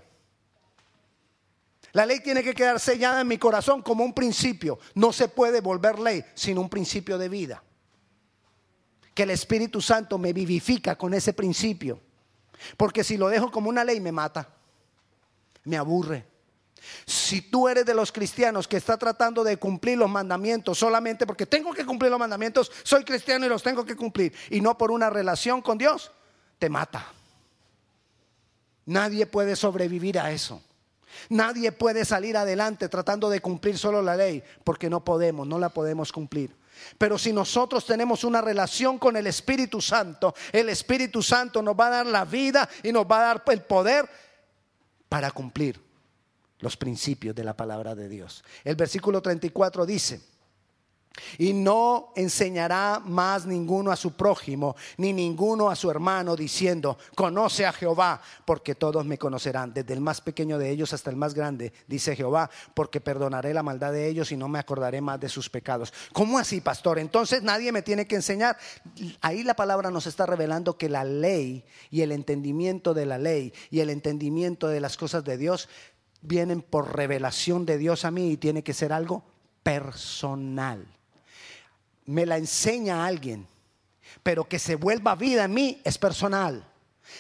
La 1.93 2.05
ley 2.05 2.19
tiene 2.19 2.43
que 2.43 2.53
quedar 2.53 2.79
sellada 2.79 3.21
en 3.21 3.27
mi 3.27 3.37
corazón 3.37 3.81
como 3.81 4.03
un 4.03 4.13
principio. 4.13 4.79
No 4.93 5.11
se 5.11 5.27
puede 5.27 5.61
volver 5.61 5.99
ley 5.99 6.23
sin 6.35 6.57
un 6.57 6.69
principio 6.69 7.17
de 7.17 7.29
vida. 7.29 7.63
Que 9.13 9.23
el 9.23 9.31
Espíritu 9.31 9.81
Santo 9.81 10.17
me 10.17 10.33
vivifica 10.33 10.95
con 10.95 11.13
ese 11.13 11.33
principio. 11.33 11.99
Porque 12.77 13.03
si 13.03 13.17
lo 13.17 13.29
dejo 13.29 13.51
como 13.51 13.69
una 13.69 13.83
ley 13.83 13.99
me 13.99 14.11
mata, 14.11 14.49
me 15.63 15.77
aburre. 15.77 16.25
Si 17.05 17.41
tú 17.41 17.67
eres 17.67 17.85
de 17.85 17.93
los 17.93 18.11
cristianos 18.11 18.67
que 18.67 18.77
está 18.77 18.97
tratando 18.97 19.43
de 19.43 19.57
cumplir 19.57 19.97
los 19.97 20.09
mandamientos 20.09 20.77
solamente 20.77 21.27
porque 21.27 21.45
tengo 21.45 21.73
que 21.73 21.85
cumplir 21.85 22.09
los 22.09 22.19
mandamientos, 22.19 22.71
soy 22.83 23.03
cristiano 23.03 23.45
y 23.45 23.49
los 23.49 23.63
tengo 23.63 23.83
que 23.85 23.95
cumplir, 23.95 24.33
y 24.49 24.61
no 24.61 24.77
por 24.77 24.91
una 24.91 25.09
relación 25.09 25.61
con 25.61 25.77
Dios, 25.77 26.11
te 26.57 26.69
mata. 26.69 27.11
Nadie 28.85 29.25
puede 29.25 29.55
sobrevivir 29.55 30.19
a 30.19 30.31
eso. 30.31 30.63
Nadie 31.29 31.71
puede 31.71 32.05
salir 32.05 32.37
adelante 32.37 32.89
tratando 32.89 33.29
de 33.29 33.41
cumplir 33.41 33.77
solo 33.77 34.01
la 34.01 34.15
ley, 34.15 34.43
porque 34.63 34.89
no 34.89 35.03
podemos, 35.03 35.47
no 35.47 35.59
la 35.59 35.69
podemos 35.69 36.11
cumplir. 36.11 36.55
Pero 36.97 37.17
si 37.17 37.33
nosotros 37.33 37.85
tenemos 37.85 38.23
una 38.23 38.41
relación 38.41 38.97
con 38.97 39.17
el 39.17 39.27
Espíritu 39.27 39.81
Santo, 39.81 40.33
el 40.51 40.69
Espíritu 40.69 41.21
Santo 41.21 41.61
nos 41.61 41.75
va 41.75 41.87
a 41.87 41.91
dar 41.91 42.05
la 42.05 42.25
vida 42.25 42.69
y 42.83 42.91
nos 42.91 43.05
va 43.05 43.19
a 43.19 43.33
dar 43.33 43.43
el 43.47 43.61
poder 43.61 44.09
para 45.07 45.31
cumplir 45.31 45.79
los 46.59 46.77
principios 46.77 47.35
de 47.35 47.43
la 47.43 47.55
palabra 47.55 47.95
de 47.95 48.09
Dios. 48.09 48.43
El 48.63 48.75
versículo 48.75 49.21
34 49.21 49.85
dice, 49.85 50.21
y 51.37 51.53
no 51.53 52.11
enseñará 52.15 53.01
más 53.03 53.45
ninguno 53.45 53.91
a 53.91 53.95
su 53.95 54.13
prójimo, 54.13 54.75
ni 54.97 55.13
ninguno 55.13 55.69
a 55.69 55.75
su 55.75 55.89
hermano, 55.89 56.35
diciendo, 56.35 56.97
conoce 57.15 57.65
a 57.65 57.73
Jehová, 57.73 58.21
porque 58.45 58.75
todos 58.75 59.05
me 59.05 59.17
conocerán, 59.17 59.73
desde 59.73 59.93
el 59.93 60.01
más 60.01 60.21
pequeño 60.21 60.57
de 60.57 60.69
ellos 60.69 60.93
hasta 60.93 61.09
el 61.09 61.15
más 61.15 61.33
grande, 61.33 61.73
dice 61.87 62.15
Jehová, 62.15 62.49
porque 62.73 63.01
perdonaré 63.01 63.53
la 63.53 63.63
maldad 63.63 63.91
de 63.91 64.07
ellos 64.07 64.31
y 64.31 64.37
no 64.37 64.47
me 64.47 64.59
acordaré 64.59 65.01
más 65.01 65.19
de 65.19 65.29
sus 65.29 65.49
pecados. 65.49 65.93
¿Cómo 66.13 66.37
así, 66.37 66.61
pastor? 66.61 66.99
Entonces 66.99 67.43
nadie 67.43 67.71
me 67.71 67.81
tiene 67.81 68.07
que 68.07 68.15
enseñar. 68.15 68.57
Ahí 69.21 69.43
la 69.43 69.55
palabra 69.55 69.91
nos 69.91 70.07
está 70.07 70.25
revelando 70.25 70.77
que 70.77 70.89
la 70.89 71.03
ley 71.03 71.63
y 71.89 72.01
el 72.01 72.11
entendimiento 72.11 72.93
de 72.93 73.05
la 73.05 73.17
ley 73.17 73.53
y 73.69 73.79
el 73.79 73.89
entendimiento 73.89 74.67
de 74.67 74.79
las 74.79 74.97
cosas 74.97 75.23
de 75.23 75.37
Dios 75.37 75.69
vienen 76.21 76.61
por 76.61 76.95
revelación 76.95 77.65
de 77.65 77.77
Dios 77.77 78.05
a 78.05 78.11
mí 78.11 78.31
y 78.31 78.37
tiene 78.37 78.63
que 78.63 78.73
ser 78.73 78.93
algo 78.93 79.23
personal. 79.63 80.98
Me 82.09 82.25
la 82.25 82.37
enseña 82.37 83.05
alguien, 83.05 83.47
pero 84.23 84.43
que 84.49 84.57
se 84.57 84.73
vuelva 84.73 85.13
vida 85.13 85.43
en 85.43 85.53
mí 85.53 85.79
es 85.83 85.99
personal. 85.99 86.65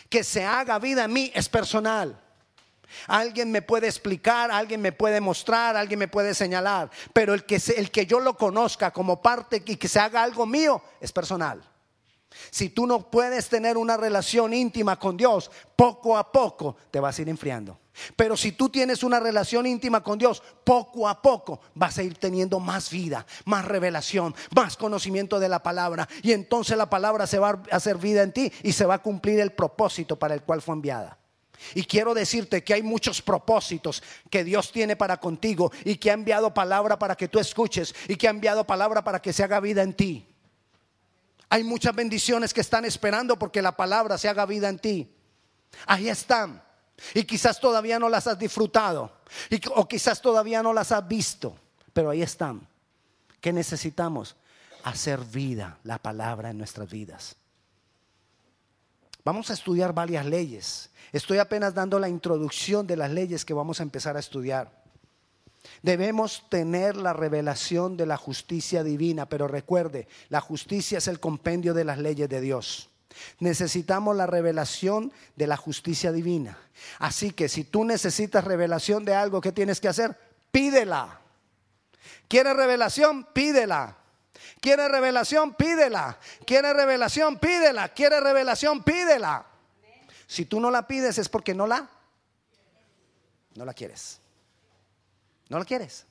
Que 0.09 0.23
se 0.23 0.43
haga 0.43 0.79
vida 0.79 1.03
en 1.03 1.13
mí 1.13 1.31
es 1.35 1.47
personal. 1.47 2.19
Alguien 3.05 3.51
me 3.51 3.61
puede 3.61 3.85
explicar, 3.85 4.49
alguien 4.49 4.81
me 4.81 4.91
puede 4.91 5.21
mostrar, 5.21 5.77
alguien 5.77 5.99
me 5.99 6.07
puede 6.07 6.33
señalar, 6.33 6.89
pero 7.13 7.35
el 7.35 7.45
que, 7.45 7.61
el 7.77 7.91
que 7.91 8.07
yo 8.07 8.19
lo 8.19 8.35
conozca 8.35 8.89
como 8.89 9.21
parte 9.21 9.61
y 9.63 9.75
que 9.75 9.87
se 9.87 9.99
haga 9.99 10.23
algo 10.23 10.47
mío 10.47 10.81
es 10.99 11.11
personal. 11.11 11.61
Si 12.49 12.69
tú 12.69 12.87
no 12.87 13.11
puedes 13.11 13.47
tener 13.47 13.77
una 13.77 13.95
relación 13.95 14.55
íntima 14.55 14.97
con 14.97 15.15
Dios, 15.15 15.51
poco 15.75 16.17
a 16.17 16.31
poco 16.31 16.77
te 16.89 16.99
vas 16.99 17.15
a 17.19 17.21
ir 17.21 17.29
enfriando. 17.29 17.77
Pero 18.15 18.37
si 18.37 18.51
tú 18.51 18.69
tienes 18.69 19.03
una 19.03 19.19
relación 19.19 19.65
íntima 19.65 20.01
con 20.01 20.17
Dios, 20.17 20.41
poco 20.63 21.07
a 21.07 21.21
poco 21.21 21.61
vas 21.73 21.97
a 21.97 22.03
ir 22.03 22.17
teniendo 22.17 22.59
más 22.59 22.89
vida, 22.89 23.25
más 23.45 23.65
revelación, 23.65 24.35
más 24.55 24.77
conocimiento 24.77 25.39
de 25.39 25.49
la 25.49 25.63
palabra. 25.63 26.07
Y 26.21 26.33
entonces 26.33 26.77
la 26.77 26.89
palabra 26.89 27.27
se 27.27 27.39
va 27.39 27.61
a 27.71 27.75
hacer 27.75 27.97
vida 27.97 28.23
en 28.23 28.31
ti 28.31 28.51
y 28.63 28.73
se 28.73 28.85
va 28.85 28.95
a 28.95 29.03
cumplir 29.03 29.39
el 29.39 29.51
propósito 29.51 30.17
para 30.17 30.33
el 30.33 30.43
cual 30.43 30.61
fue 30.61 30.75
enviada. 30.75 31.17
Y 31.75 31.83
quiero 31.83 32.13
decirte 32.13 32.63
que 32.63 32.73
hay 32.73 32.83
muchos 32.83 33.21
propósitos 33.21 34.01
que 34.29 34.43
Dios 34.43 34.71
tiene 34.71 34.95
para 34.95 35.19
contigo 35.19 35.71
y 35.83 35.95
que 35.95 36.09
ha 36.09 36.13
enviado 36.13 36.53
palabra 36.53 36.97
para 36.97 37.15
que 37.15 37.27
tú 37.27 37.39
escuches 37.39 37.93
y 38.07 38.15
que 38.15 38.27
ha 38.27 38.31
enviado 38.31 38.65
palabra 38.65 39.03
para 39.03 39.21
que 39.21 39.33
se 39.33 39.43
haga 39.43 39.59
vida 39.59 39.83
en 39.83 39.93
ti. 39.93 40.25
Hay 41.49 41.63
muchas 41.63 41.95
bendiciones 41.95 42.53
que 42.53 42.61
están 42.61 42.85
esperando 42.85 43.37
porque 43.37 43.61
la 43.61 43.75
palabra 43.75 44.17
se 44.17 44.29
haga 44.29 44.45
vida 44.45 44.69
en 44.69 44.79
ti. 44.79 45.15
Ahí 45.85 46.07
están. 46.07 46.63
Y 47.13 47.23
quizás 47.23 47.59
todavía 47.59 47.99
no 47.99 48.09
las 48.09 48.27
has 48.27 48.37
disfrutado. 48.37 49.11
o 49.75 49.87
quizás 49.87 50.21
todavía 50.21 50.63
no 50.63 50.73
las 50.73 50.91
has 50.91 51.07
visto. 51.07 51.55
Pero 51.93 52.09
ahí 52.09 52.21
están. 52.21 52.67
¿Qué 53.41 53.53
necesitamos? 53.53 54.35
Hacer 54.83 55.19
vida 55.19 55.77
la 55.83 55.97
palabra 55.97 56.49
en 56.49 56.57
nuestras 56.57 56.89
vidas. 56.89 57.35
Vamos 59.23 59.49
a 59.49 59.53
estudiar 59.53 59.93
varias 59.93 60.25
leyes. 60.25 60.89
Estoy 61.11 61.39
apenas 61.39 61.73
dando 61.73 61.99
la 61.99 62.09
introducción 62.09 62.87
de 62.87 62.97
las 62.97 63.11
leyes 63.11 63.43
que 63.43 63.53
vamos 63.53 63.79
a 63.79 63.83
empezar 63.83 64.15
a 64.15 64.19
estudiar. 64.19 64.71
Debemos 65.81 66.49
tener 66.49 66.95
la 66.95 67.13
revelación 67.13 67.97
de 67.97 68.05
la 68.05 68.17
justicia 68.17 68.83
divina, 68.83 69.27
pero 69.27 69.47
recuerde, 69.47 70.07
la 70.29 70.41
justicia 70.41 70.97
es 70.99 71.07
el 71.07 71.19
compendio 71.19 71.73
de 71.73 71.83
las 71.83 71.97
leyes 71.97 72.29
de 72.29 72.41
Dios. 72.41 72.89
Necesitamos 73.39 74.15
la 74.15 74.27
revelación 74.27 75.11
de 75.35 75.47
la 75.47 75.57
justicia 75.57 76.11
divina. 76.11 76.57
Así 76.99 77.31
que 77.31 77.49
si 77.49 77.63
tú 77.63 77.83
necesitas 77.83 78.43
revelación 78.43 79.05
de 79.05 79.15
algo, 79.15 79.41
¿qué 79.41 79.51
tienes 79.51 79.79
que 79.79 79.87
hacer? 79.87 80.17
Pídela. 80.51 81.19
¿Quieres 82.27 82.55
revelación? 82.55 83.25
Pídela. 83.33 83.97
¿Quieres 84.61 84.89
revelación? 84.89 85.53
Pídela. 85.55 86.19
¿Quieres 86.45 86.73
revelación? 86.73 87.39
Pídela. 87.39 87.89
¿Quieres 87.89 88.21
revelación? 88.21 88.83
Pídela. 88.83 89.45
Si 90.27 90.45
tú 90.45 90.59
no 90.59 90.69
la 90.69 90.87
pides 90.87 91.17
es 91.17 91.27
porque 91.27 91.55
no 91.55 91.65
la 91.65 91.89
no 93.55 93.65
la 93.65 93.73
quieres. 93.73 94.19
No 95.49 95.57
la 95.57 95.65
quieres. 95.65 96.05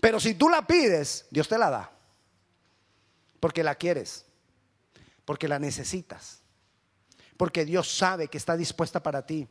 Pero 0.00 0.18
si 0.18 0.34
tú 0.34 0.48
la 0.48 0.66
pides, 0.66 1.26
Dios 1.30 1.48
te 1.48 1.56
la 1.56 1.70
da. 1.70 1.90
Porque 3.40 3.62
la 3.62 3.76
quieres 3.76 4.26
porque 5.24 5.48
la 5.48 5.58
necesitas, 5.58 6.42
porque 7.36 7.64
Dios 7.64 7.96
sabe 7.96 8.28
que 8.28 8.38
está 8.38 8.56
dispuesta 8.56 9.02
para 9.02 9.24
ti. 9.24 9.48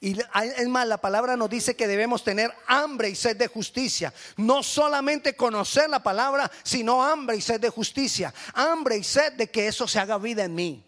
Y 0.00 0.18
es 0.18 0.68
más, 0.68 0.86
la 0.86 1.00
palabra 1.00 1.36
nos 1.36 1.48
dice 1.48 1.76
que 1.76 1.86
debemos 1.86 2.24
tener 2.24 2.52
hambre 2.66 3.08
y 3.08 3.14
sed 3.14 3.36
de 3.36 3.46
justicia. 3.46 4.12
No 4.36 4.62
solamente 4.62 5.36
conocer 5.36 5.88
la 5.88 6.02
palabra, 6.02 6.50
sino 6.64 7.02
hambre 7.02 7.36
y 7.36 7.40
sed 7.40 7.60
de 7.60 7.70
justicia. 7.70 8.34
Hambre 8.54 8.96
y 8.96 9.04
sed 9.04 9.34
de 9.34 9.50
que 9.50 9.68
eso 9.68 9.86
se 9.86 10.00
haga 10.00 10.18
vida 10.18 10.44
en 10.44 10.54
mí. 10.54 10.84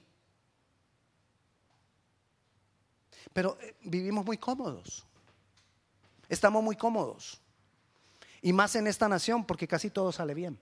Pero 3.33 3.57
eh, 3.61 3.77
vivimos 3.83 4.25
muy 4.25 4.37
cómodos. 4.37 5.05
Estamos 6.29 6.63
muy 6.63 6.77
cómodos. 6.77 7.41
Y 8.41 8.53
más 8.53 8.75
en 8.75 8.87
esta 8.87 9.09
nación 9.09 9.45
porque 9.45 9.69
casi 9.69 9.91
todo 9.91 10.11
sale 10.11 10.35
bien. 10.35 10.59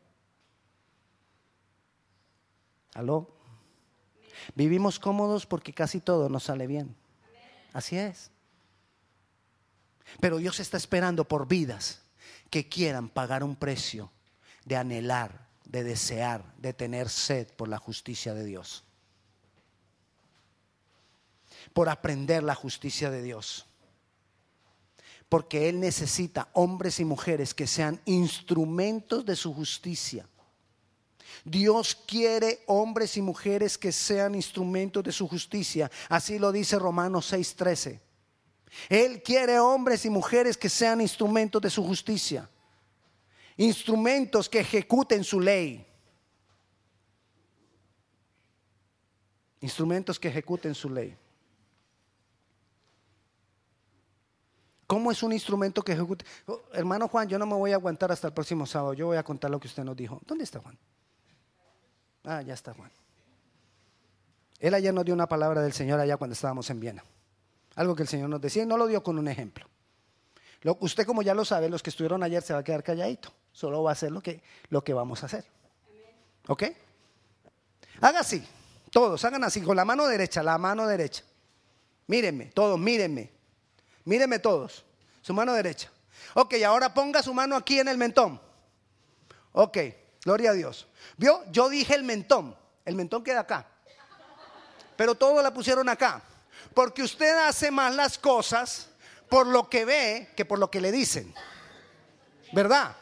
¿Aló? 2.94 3.30
Vivimos 4.54 4.98
cómodos 4.98 5.46
porque 5.46 5.72
casi 5.72 6.00
todo 6.00 6.28
nos 6.28 6.44
sale 6.44 6.66
bien. 6.66 6.96
Así 7.72 7.96
es. 7.96 8.30
Pero 10.18 10.38
Dios 10.38 10.58
está 10.58 10.76
esperando 10.76 11.26
por 11.26 11.46
vidas 11.46 12.02
que 12.50 12.68
quieran 12.68 13.08
pagar 13.08 13.44
un 13.44 13.54
precio 13.54 14.10
de 14.64 14.76
anhelar, 14.76 15.48
de 15.64 15.84
desear, 15.84 16.44
de 16.58 16.72
tener 16.72 17.08
sed 17.08 17.48
por 17.54 17.68
la 17.68 17.78
justicia 17.78 18.34
de 18.34 18.44
Dios. 18.44 18.84
Por 21.72 21.88
aprender 21.88 22.42
la 22.42 22.56
justicia 22.56 23.10
de 23.10 23.22
Dios. 23.22 23.66
Porque 25.28 25.68
Él 25.68 25.78
necesita 25.78 26.48
hombres 26.54 26.98
y 26.98 27.04
mujeres 27.04 27.54
que 27.54 27.68
sean 27.68 28.00
instrumentos 28.04 29.24
de 29.24 29.36
su 29.36 29.54
justicia 29.54 30.26
Dios 31.44 31.96
quiere 32.06 32.62
hombres 32.66 33.16
y 33.16 33.22
mujeres 33.22 33.78
que 33.78 33.92
sean 33.92 34.34
instrumentos 34.34 35.02
de 35.04 35.12
su 35.12 35.28
justicia. 35.28 35.90
Así 36.08 36.38
lo 36.38 36.52
dice 36.52 36.78
Romanos 36.78 37.32
6:13. 37.32 38.00
Él 38.88 39.22
quiere 39.22 39.58
hombres 39.58 40.04
y 40.04 40.10
mujeres 40.10 40.56
que 40.56 40.68
sean 40.68 41.00
instrumentos 41.00 41.60
de 41.60 41.70
su 41.70 41.84
justicia. 41.84 42.48
Instrumentos 43.56 44.48
que 44.48 44.60
ejecuten 44.60 45.24
su 45.24 45.40
ley. 45.40 45.86
Instrumentos 49.60 50.18
que 50.18 50.28
ejecuten 50.28 50.74
su 50.74 50.88
ley. 50.88 51.16
¿Cómo 54.86 55.12
es 55.12 55.22
un 55.22 55.32
instrumento 55.32 55.82
que 55.82 55.92
ejecute? 55.92 56.24
Oh, 56.46 56.62
hermano 56.72 57.06
Juan, 57.06 57.28
yo 57.28 57.38
no 57.38 57.46
me 57.46 57.54
voy 57.54 57.70
a 57.70 57.76
aguantar 57.76 58.10
hasta 58.10 58.26
el 58.26 58.32
próximo 58.32 58.66
sábado. 58.66 58.92
Yo 58.92 59.06
voy 59.06 59.18
a 59.18 59.22
contar 59.22 59.50
lo 59.50 59.60
que 59.60 59.68
usted 59.68 59.84
nos 59.84 59.96
dijo. 59.96 60.20
¿Dónde 60.26 60.42
está 60.42 60.58
Juan? 60.58 60.76
Ah, 62.24 62.42
ya 62.42 62.54
está 62.54 62.74
Juan. 62.74 62.90
Él 64.58 64.74
ayer 64.74 64.92
nos 64.92 65.04
dio 65.04 65.14
una 65.14 65.26
palabra 65.26 65.62
del 65.62 65.72
Señor 65.72 65.98
allá 66.00 66.16
cuando 66.16 66.34
estábamos 66.34 66.68
en 66.70 66.80
Viena. 66.80 67.04
Algo 67.76 67.96
que 67.96 68.02
el 68.02 68.08
Señor 68.08 68.28
nos 68.28 68.40
decía 68.40 68.62
y 68.62 68.66
no 68.66 68.76
lo 68.76 68.86
dio 68.86 69.02
con 69.02 69.18
un 69.18 69.26
ejemplo. 69.28 69.66
usted 70.80 71.06
como 71.06 71.22
ya 71.22 71.34
lo 71.34 71.44
sabe, 71.44 71.70
los 71.70 71.82
que 71.82 71.90
estuvieron 71.90 72.22
ayer 72.22 72.42
se 72.42 72.52
va 72.52 72.58
a 72.58 72.64
quedar 72.64 72.82
calladito. 72.82 73.32
Solo 73.52 73.82
va 73.82 73.90
a 73.90 73.92
hacer 73.92 74.12
lo 74.12 74.20
que, 74.20 74.42
lo 74.68 74.84
que 74.84 74.92
vamos 74.92 75.22
a 75.22 75.26
hacer. 75.26 75.44
¿Ok? 76.46 76.64
Haga 78.00 78.20
así. 78.20 78.46
Todos 78.90 79.24
hagan 79.24 79.44
así 79.44 79.62
con 79.62 79.76
la 79.76 79.84
mano 79.84 80.06
derecha, 80.06 80.42
la 80.42 80.58
mano 80.58 80.86
derecha. 80.86 81.22
Mírenme, 82.06 82.46
todos 82.46 82.78
mírenme. 82.78 83.30
Míreme 84.04 84.38
todos. 84.40 84.84
Su 85.22 85.32
mano 85.32 85.52
derecha. 85.52 85.90
Ok, 86.34 86.54
ahora 86.66 86.92
ponga 86.92 87.22
su 87.22 87.32
mano 87.32 87.56
aquí 87.56 87.78
en 87.78 87.88
el 87.88 87.96
mentón. 87.96 88.40
Ok, 89.52 89.78
gloria 90.24 90.50
a 90.50 90.54
Dios. 90.54 90.86
¿Vio? 91.16 91.42
Yo 91.50 91.68
dije 91.68 91.94
el 91.94 92.04
mentón. 92.04 92.56
El 92.84 92.94
mentón 92.94 93.22
queda 93.22 93.40
acá. 93.40 93.66
Pero 94.96 95.14
todos 95.14 95.42
la 95.42 95.52
pusieron 95.52 95.88
acá. 95.88 96.22
Porque 96.74 97.02
usted 97.02 97.36
hace 97.46 97.70
más 97.70 97.94
las 97.94 98.18
cosas 98.18 98.88
por 99.28 99.46
lo 99.46 99.68
que 99.70 99.84
ve 99.84 100.30
que 100.36 100.44
por 100.44 100.58
lo 100.58 100.70
que 100.70 100.80
le 100.80 100.92
dicen. 100.92 101.32
¿Verdad? 102.52 102.96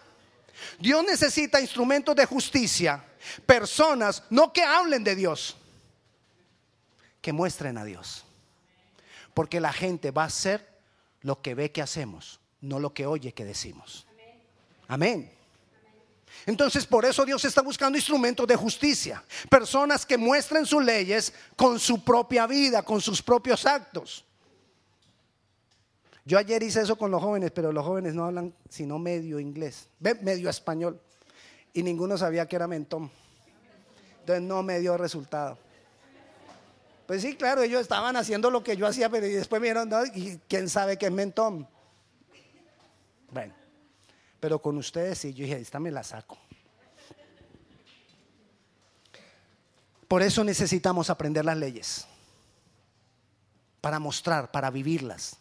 Dios 0.79 1.05
necesita 1.05 1.61
instrumentos 1.61 2.15
de 2.15 2.27
justicia, 2.27 3.05
personas, 3.47 4.23
no 4.31 4.53
que 4.53 4.63
hablen 4.63 5.05
de 5.05 5.15
Dios, 5.15 5.57
que 7.21 7.33
muestren 7.33 7.79
a 7.79 7.85
Dios. 7.85 8.25
Porque 9.35 9.61
la 9.61 9.73
gente 9.73 10.11
va 10.11 10.25
a 10.25 10.27
hacer 10.27 10.69
lo 11.23 11.41
que 11.41 11.55
ve 11.55 11.73
que 11.73 11.83
hacemos, 11.83 12.41
no 12.61 12.79
lo 12.79 12.93
que 12.93 13.07
oye 13.07 13.33
que 13.33 13.45
decimos. 13.45 14.07
Amén. 14.89 15.38
Entonces 16.47 16.87
por 16.87 17.05
eso 17.05 17.25
Dios 17.25 17.45
está 17.45 17.63
buscando 17.63 17.99
instrumentos 17.99 18.47
de 18.47 18.57
justicia, 18.57 19.23
personas 19.49 20.05
que 20.07 20.17
muestren 20.17 20.65
sus 20.65 20.85
leyes 20.85 21.33
con 21.57 21.79
su 21.79 22.03
propia 22.03 22.47
vida, 22.47 22.83
con 22.83 23.01
sus 23.01 23.23
propios 23.23 23.67
actos. 23.67 24.25
Yo 26.25 26.39
ayer 26.39 26.63
hice 26.63 26.83
eso 26.83 26.97
con 26.97 27.11
los 27.11 27.23
jóvenes, 27.23 27.51
pero 27.53 27.73
los 27.73 27.85
jóvenes 27.85 28.15
no 28.15 28.25
hablan 28.25 28.55
sino 28.69 28.99
medio 28.99 29.41
inglés, 29.41 29.89
medio 29.99 30.51
español, 30.51 31.01
y 31.73 31.83
ninguno 31.83 32.19
sabía 32.19 32.47
que 32.47 32.57
era 32.57 32.67
mentón. 32.67 33.11
Entonces 34.21 34.43
no 34.43 34.63
me 34.63 34.79
dio 34.79 34.97
resultado. 34.99 35.57
Pues 37.07 37.23
sí, 37.23 37.35
claro, 37.37 37.63
ellos 37.63 37.81
estaban 37.81 38.17
haciendo 38.17 38.51
lo 38.51 38.63
que 38.63 38.77
yo 38.77 38.87
hacía, 38.87 39.09
pero 39.09 39.27
después 39.27 39.63
me 39.63 39.73
no, 39.73 40.05
y 40.15 40.39
quién 40.47 40.69
sabe 40.69 40.99
qué 40.99 41.07
es 41.07 41.13
mentón. 41.13 41.67
Bueno. 43.31 43.55
Pero 44.41 44.61
con 44.61 44.77
ustedes 44.77 45.19
sí, 45.19 45.35
yo 45.35 45.45
dije, 45.45 45.59
esta 45.59 45.81
me 45.81 45.91
la 45.91 46.03
saco. 46.03 46.39
Por 50.07 50.23
eso 50.23 50.45
necesitamos 50.45 51.11
aprender 51.11 51.45
las 51.45 51.57
leyes. 51.57 52.07
Para 53.81 53.99
mostrar, 53.99 54.51
para 54.51 54.71
vivirlas. 54.71 55.37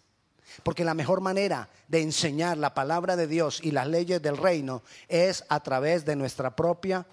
Porque 0.64 0.84
la 0.84 0.94
mejor 0.94 1.22
manera 1.22 1.70
de 1.88 2.02
enseñar 2.02 2.58
la 2.58 2.74
palabra 2.74 3.16
de 3.16 3.28
Dios 3.28 3.60
y 3.64 3.72
las 3.72 3.88
leyes 3.88 4.22
del 4.22 4.38
reino 4.38 4.82
es 5.08 5.46
a 5.50 5.62
través 5.62 6.06
de 6.06 6.16
nuestra 6.16 6.56
propia 6.56 7.06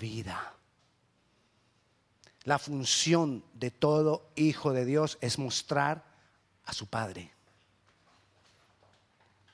vida. 0.00 0.54
La 2.44 2.58
función 2.58 3.44
de 3.54 3.70
todo 3.70 4.30
hijo 4.36 4.72
de 4.72 4.84
Dios 4.84 5.18
es 5.20 5.38
mostrar 5.38 6.04
a 6.64 6.72
su 6.72 6.86
Padre 6.86 7.32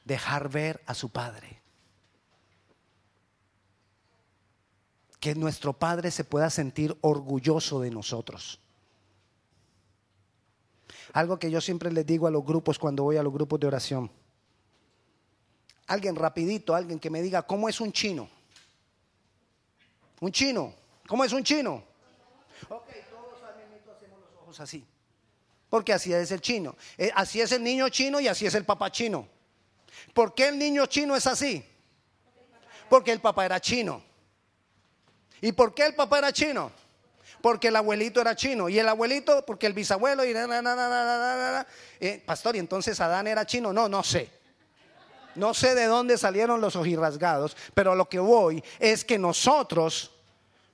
dejar 0.04 0.48
ver 0.48 0.82
a 0.86 0.94
su 0.94 1.08
Padre. 1.08 1.60
Que 5.18 5.34
nuestro 5.34 5.72
Padre 5.72 6.10
se 6.10 6.24
pueda 6.24 6.50
sentir 6.50 6.96
orgulloso 7.00 7.80
de 7.80 7.90
nosotros. 7.90 8.60
Algo 11.12 11.38
que 11.38 11.50
yo 11.50 11.60
siempre 11.60 11.90
les 11.92 12.04
digo 12.04 12.26
a 12.26 12.30
los 12.30 12.44
grupos 12.44 12.78
cuando 12.78 13.04
voy 13.04 13.16
a 13.16 13.22
los 13.22 13.32
grupos 13.32 13.60
de 13.60 13.66
oración. 13.66 14.10
Alguien 15.86 16.16
rapidito, 16.16 16.74
alguien 16.74 16.98
que 16.98 17.10
me 17.10 17.22
diga, 17.22 17.42
¿cómo 17.42 17.68
es 17.68 17.80
un 17.80 17.92
chino? 17.92 18.28
Un 20.20 20.32
chino. 20.32 20.74
¿Cómo 21.06 21.24
es 21.24 21.32
un 21.32 21.44
chino? 21.44 21.84
Ok, 22.68 22.88
todos 23.10 23.42
hacemos 23.42 24.20
los 24.20 24.42
ojos 24.42 24.60
así. 24.60 24.84
Porque 25.68 25.92
así 25.92 26.12
es 26.12 26.30
el 26.30 26.40
chino. 26.40 26.76
Eh, 26.96 27.10
así 27.14 27.40
es 27.40 27.52
el 27.52 27.62
niño 27.62 27.88
chino 27.88 28.20
y 28.20 28.28
así 28.28 28.46
es 28.46 28.54
el 28.54 28.64
papá 28.64 28.90
chino. 28.90 29.28
¿Por 30.12 30.34
qué 30.34 30.48
el 30.48 30.58
niño 30.58 30.86
chino 30.86 31.16
es 31.16 31.26
así? 31.26 31.64
Porque 32.88 33.12
el 33.12 33.20
papá 33.20 33.44
era 33.44 33.60
chino. 33.60 34.02
¿Y 35.40 35.52
por 35.52 35.74
qué 35.74 35.86
el 35.86 35.94
papá 35.94 36.18
era 36.18 36.32
chino? 36.32 36.70
Porque 37.42 37.68
el 37.68 37.76
abuelito 37.76 38.20
era 38.20 38.34
chino. 38.34 38.68
Y 38.68 38.78
el 38.78 38.88
abuelito, 38.88 39.44
porque 39.44 39.66
el 39.66 39.74
bisabuelo. 39.74 40.24
Y 40.24 40.32
pastor, 42.24 42.56
¿y 42.56 42.58
entonces 42.58 42.98
Adán 43.00 43.26
era 43.26 43.44
chino? 43.44 43.72
No, 43.72 43.88
no 43.88 44.02
sé. 44.02 44.30
No 45.34 45.52
sé 45.52 45.74
de 45.74 45.86
dónde 45.86 46.16
salieron 46.16 46.60
los 46.60 46.76
ojirrasgados, 46.76 47.56
pero 47.74 47.94
lo 47.94 48.08
que 48.08 48.20
voy 48.20 48.62
es 48.78 49.04
que 49.04 49.18
nosotros 49.18 50.12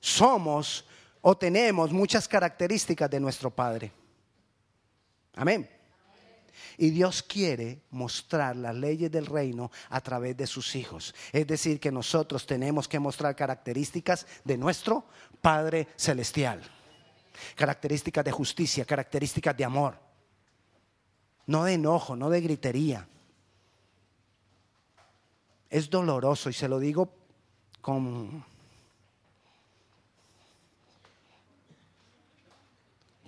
somos 0.00 0.84
o 1.22 1.36
tenemos 1.36 1.92
muchas 1.92 2.28
características 2.28 3.10
de 3.10 3.20
nuestro 3.20 3.50
Padre. 3.50 3.90
Amén. 5.34 5.79
Y 6.78 6.90
Dios 6.90 7.22
quiere 7.22 7.82
mostrar 7.90 8.56
las 8.56 8.74
leyes 8.74 9.10
del 9.10 9.26
reino 9.26 9.70
a 9.88 10.00
través 10.00 10.36
de 10.36 10.46
sus 10.46 10.74
hijos. 10.76 11.14
Es 11.32 11.46
decir, 11.46 11.78
que 11.80 11.92
nosotros 11.92 12.46
tenemos 12.46 12.88
que 12.88 12.98
mostrar 12.98 13.36
características 13.36 14.26
de 14.44 14.56
nuestro 14.56 15.04
Padre 15.40 15.88
Celestial. 15.96 16.60
Características 17.54 18.24
de 18.24 18.32
justicia, 18.32 18.84
características 18.84 19.56
de 19.56 19.64
amor. 19.64 19.98
No 21.46 21.64
de 21.64 21.74
enojo, 21.74 22.16
no 22.16 22.30
de 22.30 22.40
gritería. 22.40 23.08
Es 25.68 25.88
doloroso 25.88 26.50
y 26.50 26.52
se 26.52 26.68
lo 26.68 26.78
digo 26.78 27.08
con 27.80 28.44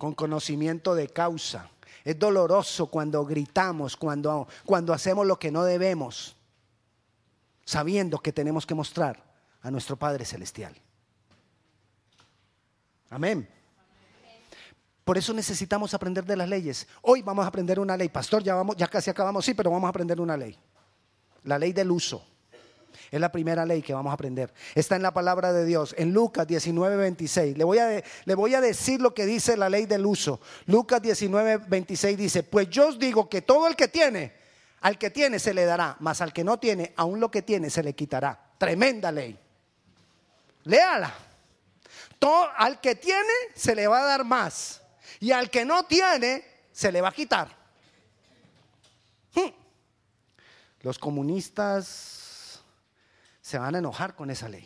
con 0.03 0.15
conocimiento 0.15 0.95
de 0.95 1.07
causa. 1.07 1.69
Es 2.03 2.19
doloroso 2.19 2.87
cuando 2.87 3.25
gritamos, 3.25 3.95
cuando, 3.95 4.47
cuando 4.65 4.93
hacemos 4.93 5.25
lo 5.25 5.39
que 5.39 5.51
no 5.51 5.63
debemos, 5.63 6.35
sabiendo 7.65 8.19
que 8.19 8.33
tenemos 8.33 8.65
que 8.65 8.75
mostrar 8.75 9.23
a 9.61 9.71
nuestro 9.71 9.95
Padre 9.95 10.25
Celestial. 10.25 10.75
Amén. 13.09 13.47
Por 15.05 15.17
eso 15.17 15.33
necesitamos 15.33 15.93
aprender 15.93 16.25
de 16.25 16.35
las 16.35 16.47
leyes. 16.47 16.87
Hoy 17.01 17.21
vamos 17.21 17.45
a 17.45 17.49
aprender 17.49 17.79
una 17.79 17.95
ley. 17.95 18.09
Pastor, 18.09 18.41
ya, 18.41 18.55
vamos, 18.55 18.75
ya 18.77 18.87
casi 18.87 19.09
acabamos, 19.09 19.45
sí, 19.45 19.53
pero 19.53 19.69
vamos 19.69 19.87
a 19.87 19.89
aprender 19.89 20.19
una 20.19 20.35
ley. 20.35 20.57
La 21.43 21.59
ley 21.59 21.73
del 21.73 21.91
uso. 21.91 22.25
Es 23.13 23.21
la 23.21 23.31
primera 23.31 23.63
ley 23.63 23.83
que 23.83 23.93
vamos 23.93 24.09
a 24.09 24.15
aprender. 24.15 24.51
Está 24.73 24.95
en 24.95 25.03
la 25.03 25.13
palabra 25.13 25.53
de 25.53 25.65
Dios, 25.65 25.93
en 25.99 26.13
Lucas 26.13 26.47
19, 26.47 26.95
26. 26.97 27.55
Le 27.55 27.63
voy, 27.63 27.77
a, 27.77 28.03
le 28.25 28.33
voy 28.33 28.55
a 28.55 28.59
decir 28.59 29.01
lo 29.01 29.13
que 29.13 29.27
dice 29.27 29.55
la 29.55 29.69
ley 29.69 29.85
del 29.85 30.03
uso. 30.03 30.41
Lucas 30.65 30.99
19, 30.99 31.57
26 31.67 32.17
dice, 32.17 32.41
pues 32.41 32.71
yo 32.71 32.87
os 32.87 32.97
digo 32.97 33.29
que 33.29 33.43
todo 33.43 33.67
el 33.67 33.75
que 33.75 33.87
tiene, 33.87 34.33
al 34.81 34.97
que 34.97 35.11
tiene 35.11 35.37
se 35.37 35.53
le 35.53 35.63
dará, 35.63 35.95
mas 35.99 36.21
al 36.21 36.33
que 36.33 36.43
no 36.43 36.57
tiene, 36.57 36.91
aún 36.95 37.19
lo 37.19 37.29
que 37.29 37.43
tiene 37.43 37.69
se 37.69 37.83
le 37.83 37.93
quitará. 37.93 38.35
Tremenda 38.57 39.11
ley. 39.11 39.37
Léala. 40.63 41.13
Todo, 42.17 42.49
al 42.57 42.81
que 42.81 42.95
tiene 42.95 43.33
se 43.53 43.75
le 43.75 43.85
va 43.85 44.01
a 44.01 44.05
dar 44.05 44.25
más. 44.25 44.81
Y 45.19 45.31
al 45.31 45.51
que 45.51 45.65
no 45.65 45.85
tiene 45.85 46.43
se 46.71 46.91
le 46.91 46.99
va 46.99 47.09
a 47.09 47.13
quitar. 47.13 47.47
Hmm. 49.35 49.51
Los 50.81 50.97
comunistas 50.97 52.22
se 53.43 53.59
van 53.59 53.75
a 53.75 53.79
enojar 53.79 54.15
con 54.15 54.29
esa 54.31 54.47
ley. 54.47 54.65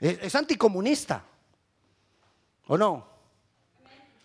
Es, 0.00 0.34
anticomunista. 0.34 1.24
¿O 2.66 2.76
no? 2.76 3.06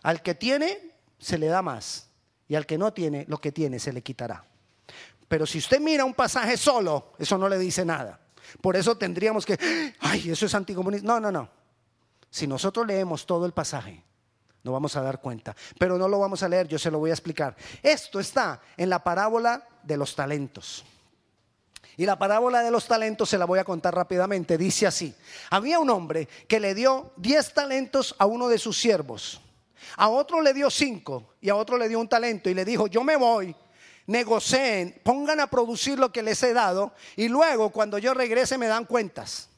Al 0.02 0.24
que 0.24 0.34
tiene, 0.34 0.96
se 1.20 1.38
le 1.38 1.46
da 1.46 1.62
más. 1.62 2.10
Y 2.48 2.56
al 2.56 2.66
que 2.66 2.80
no 2.80 2.92
tiene, 2.92 3.26
lo 3.30 3.38
que 3.38 3.52
tiene, 3.52 3.78
se 3.78 3.94
le 3.94 4.02
quitará. 4.02 4.44
Pero 5.28 5.46
si 5.46 5.60
usted 5.60 5.80
mira 5.80 6.04
un 6.06 6.16
pasaje 6.16 6.58
solo, 6.58 7.14
eso 7.20 7.38
no 7.38 7.48
le 7.48 7.60
dice 7.60 7.86
nada. 7.86 8.20
Por 8.62 8.76
eso 8.76 8.98
tendríamos 8.98 9.46
que, 9.46 9.60
ay, 10.00 10.32
eso 10.32 10.48
es 10.48 10.56
anticomunista. 10.56 11.08
No, 11.08 11.20
no, 11.20 11.32
no. 11.32 11.50
Si 12.32 12.48
nosotros 12.48 12.88
leemos 12.88 13.28
todo 13.28 13.46
el 13.46 13.52
pasaje, 13.52 14.04
no 14.64 14.72
vamos 14.72 14.96
a 14.96 15.04
dar 15.04 15.22
cuenta. 15.22 15.56
Pero 15.78 16.00
no 16.00 16.08
lo 16.08 16.18
vamos 16.18 16.42
a 16.42 16.50
leer, 16.50 16.68
yo 16.68 16.80
se 16.80 16.90
lo 16.90 16.98
voy 16.98 17.12
a 17.12 17.14
explicar. 17.14 17.56
Esto 17.84 18.20
está 18.20 18.60
en 18.76 18.90
la 18.90 19.04
parábola 19.04 19.68
de 19.84 19.98
los 19.98 20.16
talentos. 20.16 20.84
Y 22.00 22.06
la 22.06 22.18
parábola 22.18 22.64
de 22.64 22.72
los 22.72 22.88
talentos 22.88 23.28
se 23.28 23.38
la 23.38 23.44
voy 23.44 23.60
a 23.60 23.66
contar 23.66 23.94
rápidamente. 23.94 24.58
Dice 24.58 24.88
así, 24.88 25.14
había 25.50 25.80
un 25.80 25.90
hombre 25.90 26.30
que 26.48 26.58
le 26.58 26.74
dio 26.74 27.12
10 27.18 27.54
talentos 27.54 28.16
a 28.18 28.26
uno 28.26 28.48
de 28.48 28.58
sus 28.58 28.80
siervos. 28.80 29.42
A 29.98 30.08
otro 30.08 30.42
le 30.42 30.54
dio 30.54 30.70
5 30.70 31.34
y 31.42 31.50
a 31.50 31.58
otro 31.58 31.78
le 31.78 31.90
dio 31.90 32.00
un 32.00 32.08
talento 32.08 32.50
y 32.50 32.54
le 32.54 32.64
dijo, 32.64 32.88
yo 32.88 33.04
me 33.04 33.18
voy, 33.18 33.54
negocien, 34.08 35.02
pongan 35.04 35.42
a 35.42 35.48
producir 35.48 36.00
lo 36.00 36.10
que 36.10 36.24
les 36.24 36.42
he 36.42 36.54
dado 36.54 36.94
y 37.18 37.28
luego 37.28 37.70
cuando 37.70 37.98
yo 37.98 38.14
regrese 38.14 38.58
me 38.58 38.68
dan 38.68 38.86
cuentas. 38.86 39.50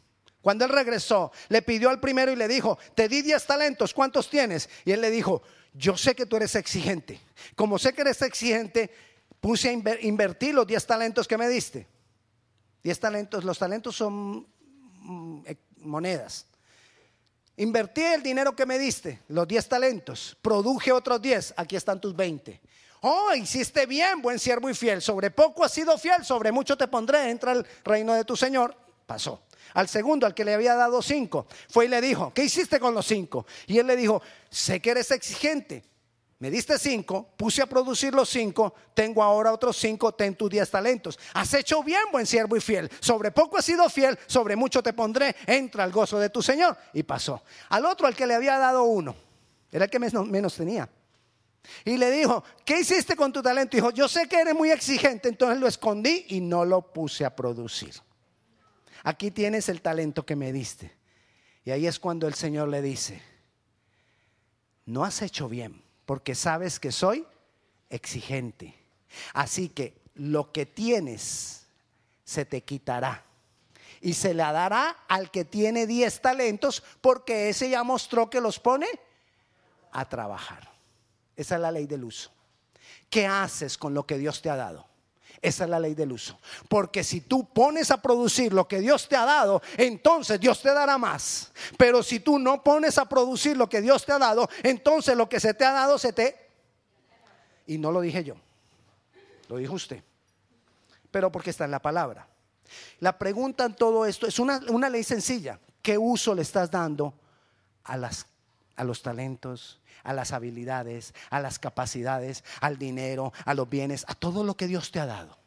Cuando 0.41 0.65
él 0.65 0.71
regresó, 0.71 1.31
le 1.49 1.61
pidió 1.61 1.91
al 1.91 1.99
primero 1.99 2.31
y 2.31 2.37
le 2.37 2.47
dijo, 2.47 2.79
te 2.95 3.07
di 3.07 3.21
10 3.21 3.45
talentos, 3.45 3.93
¿cuántos 3.93 4.31
tienes? 4.31 4.67
Y 4.83 4.93
él 4.93 5.01
le 5.01 5.11
dijo, 5.11 5.43
yo 5.75 5.95
sé 5.95 6.15
que 6.15 6.25
tú 6.25 6.37
eres 6.37 6.55
exigente. 6.55 7.21
Como 7.55 7.77
sé 7.77 7.93
que 7.93 8.01
eres 8.01 8.19
exigente, 8.23 8.89
puse 9.39 9.69
a 9.69 9.73
invertir 10.01 10.55
los 10.55 10.65
10 10.65 10.87
talentos 10.87 11.27
que 11.27 11.37
me 11.37 11.47
diste. 11.47 12.00
Diez 12.83 12.99
talentos, 12.99 13.43
los 13.43 13.57
talentos 13.57 13.95
son 13.95 14.47
mm, 15.01 15.43
eh, 15.45 15.55
monedas. 15.77 16.47
Invertí 17.57 18.01
el 18.01 18.23
dinero 18.23 18.55
que 18.55 18.65
me 18.65 18.79
diste, 18.79 19.21
los 19.27 19.47
diez 19.47 19.67
talentos, 19.67 20.37
produje 20.41 20.91
otros 20.91 21.21
diez, 21.21 21.53
aquí 21.57 21.75
están 21.75 22.01
tus 22.01 22.15
veinte. 22.15 22.61
Oh, 23.01 23.33
hiciste 23.33 23.87
bien, 23.87 24.21
buen 24.21 24.37
siervo 24.37 24.69
y 24.69 24.75
fiel. 24.75 25.01
Sobre 25.01 25.31
poco 25.31 25.63
has 25.63 25.71
sido 25.71 25.97
fiel, 25.97 26.23
sobre 26.23 26.51
mucho 26.51 26.77
te 26.77 26.87
pondré. 26.87 27.31
Entra 27.31 27.53
el 27.53 27.65
reino 27.83 28.13
de 28.13 28.23
tu 28.23 28.37
Señor. 28.37 28.75
Pasó. 29.07 29.41
Al 29.73 29.87
segundo, 29.87 30.27
al 30.27 30.35
que 30.35 30.45
le 30.45 30.53
había 30.53 30.75
dado 30.75 31.01
cinco, 31.01 31.47
fue 31.69 31.85
y 31.85 31.87
le 31.87 31.99
dijo, 31.99 32.31
¿qué 32.33 32.43
hiciste 32.43 32.79
con 32.79 32.93
los 32.93 33.07
cinco? 33.07 33.47
Y 33.65 33.79
él 33.79 33.87
le 33.87 33.95
dijo, 33.95 34.21
sé 34.49 34.79
que 34.79 34.91
eres 34.91 35.09
exigente. 35.09 35.83
Me 36.41 36.49
diste 36.49 36.79
cinco, 36.79 37.29
puse 37.37 37.61
a 37.61 37.67
producir 37.67 38.15
los 38.15 38.27
cinco, 38.27 38.73
tengo 38.95 39.21
ahora 39.21 39.53
otros 39.53 39.77
cinco, 39.77 40.11
ten 40.11 40.33
tus 40.33 40.49
diez 40.49 40.71
talentos. 40.71 41.19
Has 41.35 41.53
hecho 41.53 41.83
bien, 41.83 42.01
buen 42.11 42.25
siervo 42.25 42.57
y 42.57 42.59
fiel. 42.59 42.89
Sobre 42.99 43.29
poco 43.29 43.59
has 43.59 43.65
sido 43.65 43.87
fiel, 43.91 44.17
sobre 44.25 44.55
mucho 44.55 44.81
te 44.81 44.91
pondré. 44.91 45.35
Entra 45.45 45.83
al 45.83 45.91
gozo 45.91 46.17
de 46.17 46.31
tu 46.31 46.41
Señor. 46.41 46.75
Y 46.93 47.03
pasó. 47.03 47.43
Al 47.69 47.85
otro, 47.85 48.07
al 48.07 48.15
que 48.15 48.25
le 48.25 48.33
había 48.33 48.57
dado 48.57 48.85
uno, 48.85 49.15
era 49.71 49.85
el 49.85 49.91
que 49.91 49.99
menos, 49.99 50.55
tenía. 50.55 50.89
Y 51.85 51.97
le 51.97 52.09
dijo, 52.09 52.43
¿qué 52.65 52.79
hiciste 52.79 53.15
con 53.15 53.31
tu 53.31 53.43
talento? 53.43 53.77
Dijo, 53.77 53.91
yo 53.91 54.07
sé 54.07 54.27
que 54.27 54.37
eres 54.41 54.55
muy 54.55 54.71
exigente, 54.71 55.29
entonces 55.29 55.59
lo 55.59 55.67
escondí 55.67 56.25
y 56.29 56.41
no 56.41 56.65
lo 56.65 56.91
puse 56.91 57.23
a 57.23 57.35
producir. 57.35 57.93
Aquí 59.03 59.29
tienes 59.29 59.69
el 59.69 59.83
talento 59.83 60.25
que 60.25 60.35
me 60.35 60.51
diste. 60.51 60.91
Y 61.65 61.69
ahí 61.69 61.85
es 61.85 61.99
cuando 61.99 62.27
el 62.27 62.33
Señor 62.33 62.67
le 62.67 62.81
dice, 62.81 63.21
no 64.87 65.05
has 65.05 65.21
hecho 65.21 65.47
bien, 65.47 65.80
porque 66.11 66.35
sabes 66.35 66.77
que 66.77 66.91
soy 66.91 67.25
exigente. 67.89 68.77
Así 69.31 69.69
que 69.69 69.93
lo 70.15 70.51
que 70.51 70.65
tienes 70.65 71.67
se 72.25 72.43
te 72.43 72.65
quitará. 72.65 73.23
Y 74.01 74.13
se 74.13 74.33
le 74.33 74.43
dará 74.43 74.89
al 75.07 75.31
que 75.31 75.45
tiene 75.45 75.87
10 75.87 76.21
talentos, 76.21 76.83
porque 76.99 77.47
ese 77.47 77.69
ya 77.69 77.85
mostró 77.85 78.29
que 78.29 78.41
los 78.41 78.59
pone 78.59 78.87
a 79.93 80.03
trabajar. 80.09 80.69
Esa 81.37 81.55
es 81.55 81.61
la 81.61 81.71
ley 81.71 81.87
del 81.87 82.03
uso. 82.03 82.29
¿Qué 83.09 83.25
haces 83.25 83.77
con 83.77 83.93
lo 83.93 84.05
que 84.05 84.17
Dios 84.17 84.41
te 84.41 84.49
ha 84.49 84.57
dado? 84.57 84.85
Esa 85.41 85.63
es 85.63 85.69
la 85.69 85.79
ley 85.79 85.95
del 85.95 86.11
uso. 86.11 86.39
Porque 86.69 87.03
si 87.03 87.21
tú 87.21 87.45
pones 87.51 87.89
a 87.89 88.01
producir 88.01 88.53
lo 88.53 88.67
que 88.67 88.79
Dios 88.79 89.09
te 89.09 89.15
ha 89.15 89.25
dado, 89.25 89.61
entonces 89.75 90.39
Dios 90.39 90.61
te 90.61 90.71
dará 90.71 90.99
más. 90.99 91.51
Pero 91.77 92.03
si 92.03 92.19
tú 92.19 92.37
no 92.37 92.63
pones 92.63 92.97
a 92.99 93.05
producir 93.05 93.57
lo 93.57 93.67
que 93.67 93.81
Dios 93.81 94.05
te 94.05 94.11
ha 94.11 94.19
dado, 94.19 94.47
entonces 94.61 95.17
lo 95.17 95.27
que 95.27 95.39
se 95.39 95.53
te 95.53 95.65
ha 95.65 95.71
dado 95.71 95.97
se 95.97 96.13
te... 96.13 96.49
Y 97.65 97.79
no 97.79 97.91
lo 97.91 98.01
dije 98.01 98.23
yo, 98.23 98.35
lo 99.47 99.57
dijo 99.57 99.73
usted. 99.73 100.03
Pero 101.09 101.31
porque 101.31 101.49
está 101.49 101.65
en 101.65 101.71
la 101.71 101.81
palabra. 101.81 102.27
La 102.99 103.17
pregunta 103.17 103.65
en 103.65 103.75
todo 103.75 104.05
esto 104.05 104.27
es 104.27 104.37
una, 104.37 104.61
una 104.69 104.89
ley 104.89 105.03
sencilla. 105.03 105.59
¿Qué 105.81 105.97
uso 105.97 106.35
le 106.35 106.43
estás 106.43 106.69
dando 106.69 107.15
a, 107.83 107.97
las, 107.97 108.27
a 108.81 108.83
los 108.83 109.03
talentos, 109.03 109.79
a 110.03 110.11
las 110.11 110.31
habilidades, 110.31 111.13
a 111.29 111.39
las 111.39 111.59
capacidades, 111.59 112.43
al 112.61 112.79
dinero, 112.79 113.31
a 113.45 113.53
los 113.53 113.69
bienes, 113.69 114.05
a 114.07 114.15
todo 114.15 114.43
lo 114.43 114.57
que 114.57 114.65
Dios 114.65 114.89
te 114.89 114.99
ha 114.99 115.05
dado. 115.05 115.37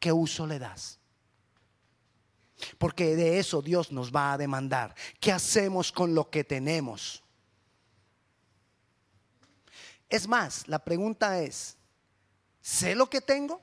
¿Qué 0.00 0.10
uso 0.12 0.46
le 0.46 0.58
das? 0.58 0.98
Porque 2.78 3.16
de 3.16 3.38
eso 3.38 3.60
Dios 3.60 3.92
nos 3.92 4.16
va 4.16 4.32
a 4.32 4.38
demandar. 4.38 4.94
¿Qué 5.20 5.30
hacemos 5.30 5.92
con 5.92 6.14
lo 6.14 6.30
que 6.30 6.42
tenemos? 6.42 7.22
Es 10.08 10.26
más, 10.26 10.66
la 10.66 10.78
pregunta 10.78 11.42
es, 11.42 11.76
¿sé 12.62 12.94
lo 12.94 13.10
que 13.10 13.20
tengo? 13.20 13.60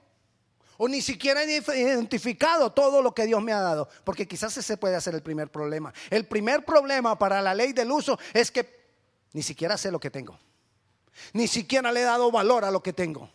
O 0.78 0.88
ni 0.88 1.02
siquiera 1.02 1.42
he 1.42 1.80
identificado 1.80 2.72
todo 2.72 3.02
lo 3.02 3.16
que 3.16 3.26
Dios 3.26 3.42
me 3.42 3.52
ha 3.52 3.62
dado. 3.62 3.90
Porque 4.04 4.28
quizás 4.28 4.56
ese 4.58 4.78
puede 4.78 5.02
ser 5.02 5.16
el 5.16 5.24
primer 5.24 5.50
problema. 5.50 5.92
El 6.12 6.28
primer 6.28 6.64
problema 6.64 7.18
para 7.18 7.42
la 7.42 7.56
ley 7.56 7.74
del 7.74 7.92
uso 7.92 8.20
es 8.32 8.52
que 8.52 8.81
ni 9.34 9.44
siquiera 9.44 9.78
sé 9.78 9.92
lo 9.92 10.00
que 10.00 10.10
tengo. 10.10 10.38
Ni 11.34 11.48
siquiera 11.48 11.92
le 11.92 12.02
he 12.02 12.04
dado 12.04 12.32
valor 12.32 12.66
a 12.66 12.72
lo 12.72 12.82
que 12.82 12.94
tengo. 12.94 13.30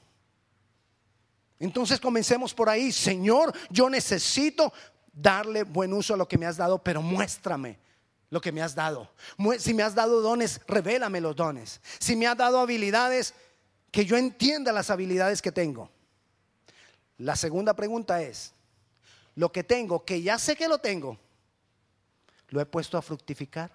Entonces 1.58 2.00
comencemos 2.00 2.52
por 2.52 2.68
ahí. 2.68 2.92
Señor, 2.92 3.54
yo 3.70 3.88
necesito 3.88 4.72
darle 5.12 5.64
buen 5.64 5.92
uso 5.92 6.14
a 6.14 6.16
lo 6.16 6.28
que 6.28 6.38
me 6.38 6.46
has 6.46 6.56
dado, 6.56 6.82
pero 6.82 7.00
muéstrame 7.00 7.78
lo 8.30 8.40
que 8.40 8.52
me 8.52 8.62
has 8.62 8.74
dado. 8.74 9.10
Si 9.58 9.72
me 9.72 9.82
has 9.82 9.94
dado 9.94 10.20
dones, 10.20 10.60
revélame 10.66 11.20
los 11.20 11.36
dones. 11.36 11.80
Si 11.98 12.16
me 12.16 12.26
has 12.26 12.36
dado 12.36 12.60
habilidades, 12.60 13.34
que 13.90 14.04
yo 14.04 14.16
entienda 14.16 14.72
las 14.72 14.90
habilidades 14.90 15.40
que 15.40 15.52
tengo. 15.52 15.90
La 17.18 17.36
segunda 17.36 17.74
pregunta 17.74 18.20
es, 18.20 18.52
lo 19.34 19.52
que 19.52 19.64
tengo, 19.64 20.04
que 20.04 20.20
ya 20.20 20.38
sé 20.38 20.56
que 20.56 20.68
lo 20.68 20.78
tengo, 20.78 21.18
¿lo 22.48 22.60
he 22.60 22.66
puesto 22.66 22.98
a 22.98 23.02
fructificar? 23.02 23.70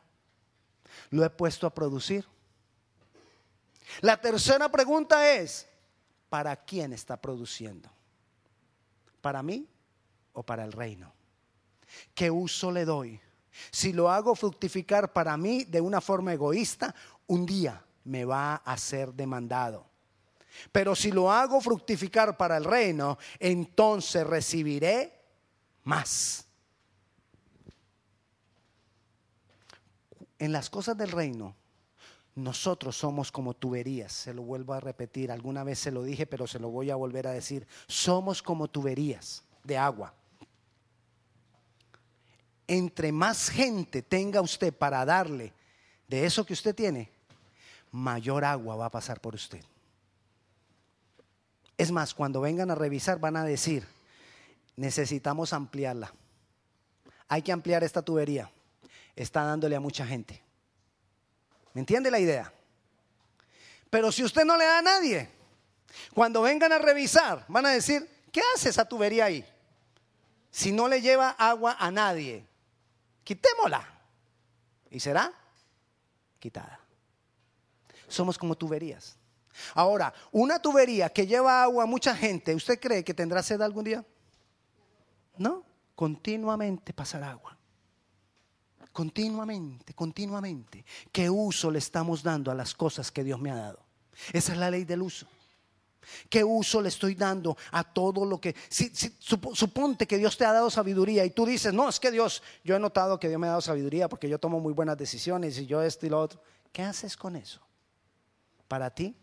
Lo 1.10 1.24
he 1.24 1.30
puesto 1.30 1.68
a 1.68 1.74
producir. 1.74 2.26
La 4.02 4.20
tercera 4.20 4.70
pregunta 4.70 5.34
es, 5.34 5.68
¿para 6.30 6.56
quién 6.56 6.94
está 6.94 7.18
produciendo? 7.18 7.90
¿Para 9.22 9.44
mí 9.44 9.68
o 10.34 10.44
para 10.44 10.64
el 10.64 10.72
reino? 10.72 11.14
¿Qué 12.14 12.32
uso 12.32 12.72
le 12.72 12.86
doy? 12.86 13.20
Si 13.70 13.92
lo 13.92 14.10
hago 14.10 14.34
fructificar 14.36 15.12
para 15.12 15.36
mí 15.38 15.66
de 15.66 15.82
una 15.82 16.00
forma 16.00 16.34
egoísta, 16.34 16.96
un 17.28 17.46
día 17.46 17.84
me 18.06 18.26
va 18.26 18.56
a 18.56 18.78
ser 18.78 19.14
demandado. 19.14 19.86
Pero 20.72 20.96
si 20.96 21.12
lo 21.12 21.32
hago 21.32 21.62
fructificar 21.62 22.38
para 22.38 22.58
el 22.58 22.64
reino, 22.64 23.18
entonces 23.40 24.26
recibiré 24.26 25.14
más. 25.84 26.46
En 30.42 30.52
las 30.52 30.72
cosas 30.72 30.98
del 30.98 31.12
reino, 31.12 31.56
nosotros 32.34 32.98
somos 32.98 33.32
como 33.32 33.54
tuberías, 33.54 34.12
se 34.12 34.34
lo 34.34 34.42
vuelvo 34.42 34.74
a 34.74 34.80
repetir, 34.80 35.32
alguna 35.32 35.64
vez 35.64 35.78
se 35.78 35.92
lo 35.92 36.02
dije, 36.02 36.26
pero 36.26 36.48
se 36.48 36.58
lo 36.58 36.70
voy 36.70 36.90
a 36.90 36.96
volver 36.96 37.28
a 37.28 37.32
decir, 37.32 37.68
somos 37.86 38.42
como 38.42 38.68
tuberías 38.68 39.44
de 39.64 39.78
agua. 39.78 40.16
Entre 42.66 43.12
más 43.12 43.50
gente 43.50 44.02
tenga 44.02 44.42
usted 44.42 44.74
para 44.74 45.06
darle 45.06 45.54
de 46.08 46.26
eso 46.26 46.44
que 46.44 46.54
usted 46.54 46.74
tiene, 46.74 47.12
mayor 47.92 48.44
agua 48.44 48.76
va 48.76 48.88
a 48.88 48.92
pasar 48.92 49.22
por 49.22 49.36
usted. 49.36 49.64
Es 51.78 51.92
más, 51.92 52.16
cuando 52.16 52.42
vengan 52.42 52.72
a 52.72 52.76
revisar 52.76 53.20
van 53.20 53.38
a 53.38 53.44
decir, 53.44 53.88
necesitamos 54.76 55.54
ampliarla. 55.54 56.12
Hay 57.28 57.44
que 57.44 57.52
ampliar 57.52 57.84
esta 57.84 58.02
tubería 58.02 58.50
está 59.16 59.44
dándole 59.44 59.76
a 59.76 59.80
mucha 59.80 60.06
gente. 60.06 60.42
¿Me 61.74 61.82
entiende 61.82 62.12
la 62.12 62.20
idea? 62.20 62.52
Pero 63.90 64.12
si 64.12 64.24
usted 64.24 64.46
no 64.46 64.58
le 64.58 64.66
da 64.66 64.80
a 64.80 64.82
nadie, 64.82 65.30
cuando 66.14 66.42
vengan 66.42 66.72
a 66.72 66.80
revisar, 66.80 67.46
van 67.48 67.66
a 67.66 67.70
decir, 67.70 68.08
¿qué 68.32 68.42
hace 68.56 68.70
esa 68.70 68.86
tubería 68.86 69.26
ahí? 69.26 69.46
Si 70.50 70.72
no 70.72 70.88
le 70.88 71.02
lleva 71.02 71.30
agua 71.32 71.76
a 71.80 71.92
nadie, 71.92 72.46
quitémosla. 73.24 73.88
Y 74.90 75.00
será 75.00 75.32
quitada. 76.40 76.80
Somos 78.08 78.38
como 78.38 78.56
tuberías. 78.56 79.18
Ahora, 79.74 80.14
una 80.32 80.62
tubería 80.62 81.10
que 81.10 81.28
lleva 81.28 81.64
agua 81.64 81.84
a 81.84 81.88
mucha 81.88 82.16
gente, 82.16 82.54
¿usted 82.56 82.80
cree 82.80 83.04
que 83.04 83.14
tendrá 83.14 83.44
sed 83.44 83.62
algún 83.62 83.86
día? 83.86 84.06
No, 85.38 85.64
continuamente 85.96 86.94
pasará 86.94 87.32
agua. 87.32 87.58
Continuamente, 88.92 89.94
continuamente. 89.94 90.84
¿Qué 91.12 91.30
uso 91.30 91.72
le 91.72 91.80
estamos 91.80 92.24
dando 92.24 92.52
a 92.52 92.56
las 92.56 92.74
cosas 92.74 93.12
que 93.12 93.24
Dios 93.24 93.40
me 93.40 93.52
ha 93.52 93.56
dado? 93.56 93.80
Esa 94.34 94.52
es 94.52 94.58
la 94.58 94.70
ley 94.70 94.84
del 94.84 95.02
uso. 95.02 95.28
¿Qué 96.30 96.44
uso 96.44 96.82
le 96.82 96.90
estoy 96.90 97.16
dando 97.16 97.56
a 97.72 97.84
todo 97.84 98.26
lo 98.26 98.42
que... 98.42 98.56
Si, 98.70 98.92
suponte 99.22 100.08
que 100.08 100.18
Dios 100.18 100.38
te 100.38 100.46
ha 100.46 100.52
dado 100.52 100.70
sabiduría 100.70 101.24
y 101.24 101.30
tú 101.30 101.46
dices, 101.46 101.74
no, 101.74 101.88
es 101.88 102.00
que 102.00 102.12
Dios, 102.12 102.44
yo 102.64 102.76
he 102.76 102.80
notado 102.80 103.20
que 103.20 103.30
Dios 103.30 103.40
me 103.40 103.48
ha 103.48 103.52
dado 103.52 103.62
sabiduría 103.62 104.10
porque 104.10 104.28
yo 104.28 104.40
tomo 104.40 104.60
muy 104.60 104.74
buenas 104.74 104.98
decisiones 104.98 105.58
y 105.58 105.68
yo 105.68 105.82
esto 105.82 106.06
y 106.06 106.10
lo 106.10 106.20
otro. 106.20 106.42
¿Qué 106.72 106.82
haces 106.82 107.16
con 107.16 107.36
eso? 107.36 107.62
¿Para 108.68 108.90
ti? 108.90 109.16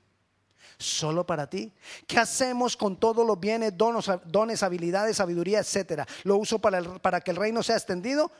¿Solo 0.78 1.26
para 1.26 1.48
ti? 1.48 1.72
¿Qué 2.07 2.18
hacemos 2.18 2.76
con 2.76 2.96
todos 2.96 3.26
los 3.26 3.38
bienes, 3.38 3.76
dones, 3.76 4.07
dones 4.26 4.62
habilidades, 4.62 5.16
sabiduría, 5.16 5.59
etcétera? 5.59 6.07
¿Lo 6.24 6.37
uso 6.37 6.59
para, 6.59 6.83
para 7.00 7.20
que 7.20 7.33
el 7.33 7.37
reino 7.37 7.62
sea 7.62 7.76
extendido 7.76 8.31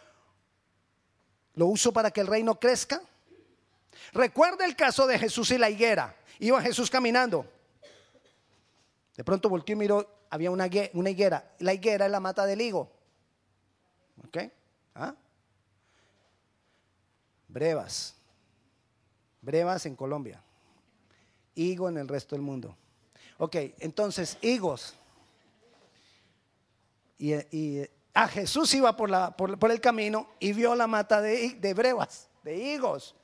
¿Lo 1.59 1.66
uso 1.66 1.92
para 1.92 2.12
que 2.12 2.21
el 2.21 2.29
reino 2.29 2.61
crezca? 2.61 3.03
Recuerda 4.12 4.64
el 4.64 4.77
caso 4.77 5.09
de 5.09 5.18
Jesús 5.18 5.51
y 5.51 5.59
la 5.59 5.68
higuera. 5.68 6.14
Iba 6.38 6.62
Jesús 6.62 6.88
caminando. 6.88 7.44
De 9.16 9.25
pronto 9.25 9.49
volteó 9.49 9.73
y 9.73 9.77
miró, 9.77 10.09
había 10.31 10.53
una, 10.53 10.68
higuera. 10.68 11.51
La 11.59 11.75
higuera 11.75 12.07
es 12.07 12.12
la 12.12 12.21
mata 12.21 12.47
del 12.47 12.61
higo. 12.61 12.88
¿Ok? 14.25 14.38
¿Ah? 14.94 15.16
Brevas. 17.49 18.14
Brevas 19.42 19.85
en 19.85 19.97
Colombia. 19.97 20.40
Higo 21.57 21.88
en 21.88 21.99
el 21.99 22.07
resto 22.07 22.37
del 22.37 22.42
mundo. 22.42 22.77
Ok, 23.37 23.57
entonces, 23.81 24.38
higos. 24.42 24.94
Y 27.18 27.33
a 28.18 28.26
Jesús 28.26 28.74
iba 28.74 28.96
por, 28.96 29.70
el 29.70 29.81
camino 29.81 30.31
y 30.40 30.52
vio 30.52 30.74
la 30.74 30.88
mata 30.88 31.20
de, 31.20 31.50
de 31.50 31.72
brevas, 31.72 32.28
de 32.42 32.57
higos. 32.57 33.14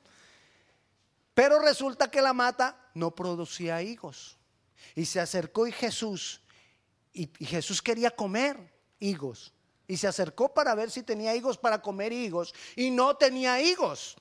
Pero 1.33 1.59
resulta 1.59 2.09
que 2.09 2.21
la 2.21 2.31
mata 2.31 2.89
no 2.93 3.13
producía 3.13 3.81
higos. 3.81 4.37
Y 4.95 5.05
se 5.05 5.19
acercó 5.19 5.67
y 5.67 5.73
Jesús, 5.73 6.39
y, 7.11 7.29
y 7.39 7.45
Jesús 7.45 7.81
quería 7.81 8.09
comer 8.09 8.57
higos. 8.99 9.53
Y 9.85 9.97
se 9.97 10.07
acercó 10.07 10.53
para 10.53 10.73
ver 10.75 10.89
si 10.89 11.03
tenía 11.03 11.35
higos 11.35 11.57
para 11.57 11.81
comer 11.81 12.13
higos. 12.13 12.55
Y 12.77 12.89
no 12.89 13.17
tenía 13.17 13.61
higos. 13.61 14.15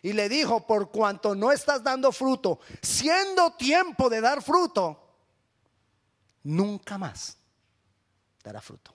Y 0.00 0.14
le 0.14 0.30
dijo, 0.30 0.66
por 0.66 0.90
cuanto 0.90 1.34
no 1.34 1.52
estás 1.52 1.84
dando 1.84 2.10
fruto, 2.10 2.58
siendo 2.80 3.52
tiempo 3.52 4.08
de 4.08 4.22
dar 4.22 4.42
fruto, 4.42 5.10
nunca 6.42 6.96
más 6.96 7.36
dará 8.42 8.62
fruto. 8.62 8.94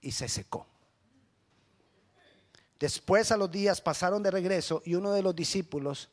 Y 0.00 0.12
se 0.12 0.28
secó. 0.28 0.66
Después 2.78 3.30
a 3.30 3.36
los 3.36 3.50
días 3.50 3.80
pasaron 3.82 4.22
de 4.22 4.30
regreso 4.30 4.82
y 4.86 4.94
uno 4.94 5.12
de 5.12 5.22
los 5.22 5.36
discípulos 5.36 6.08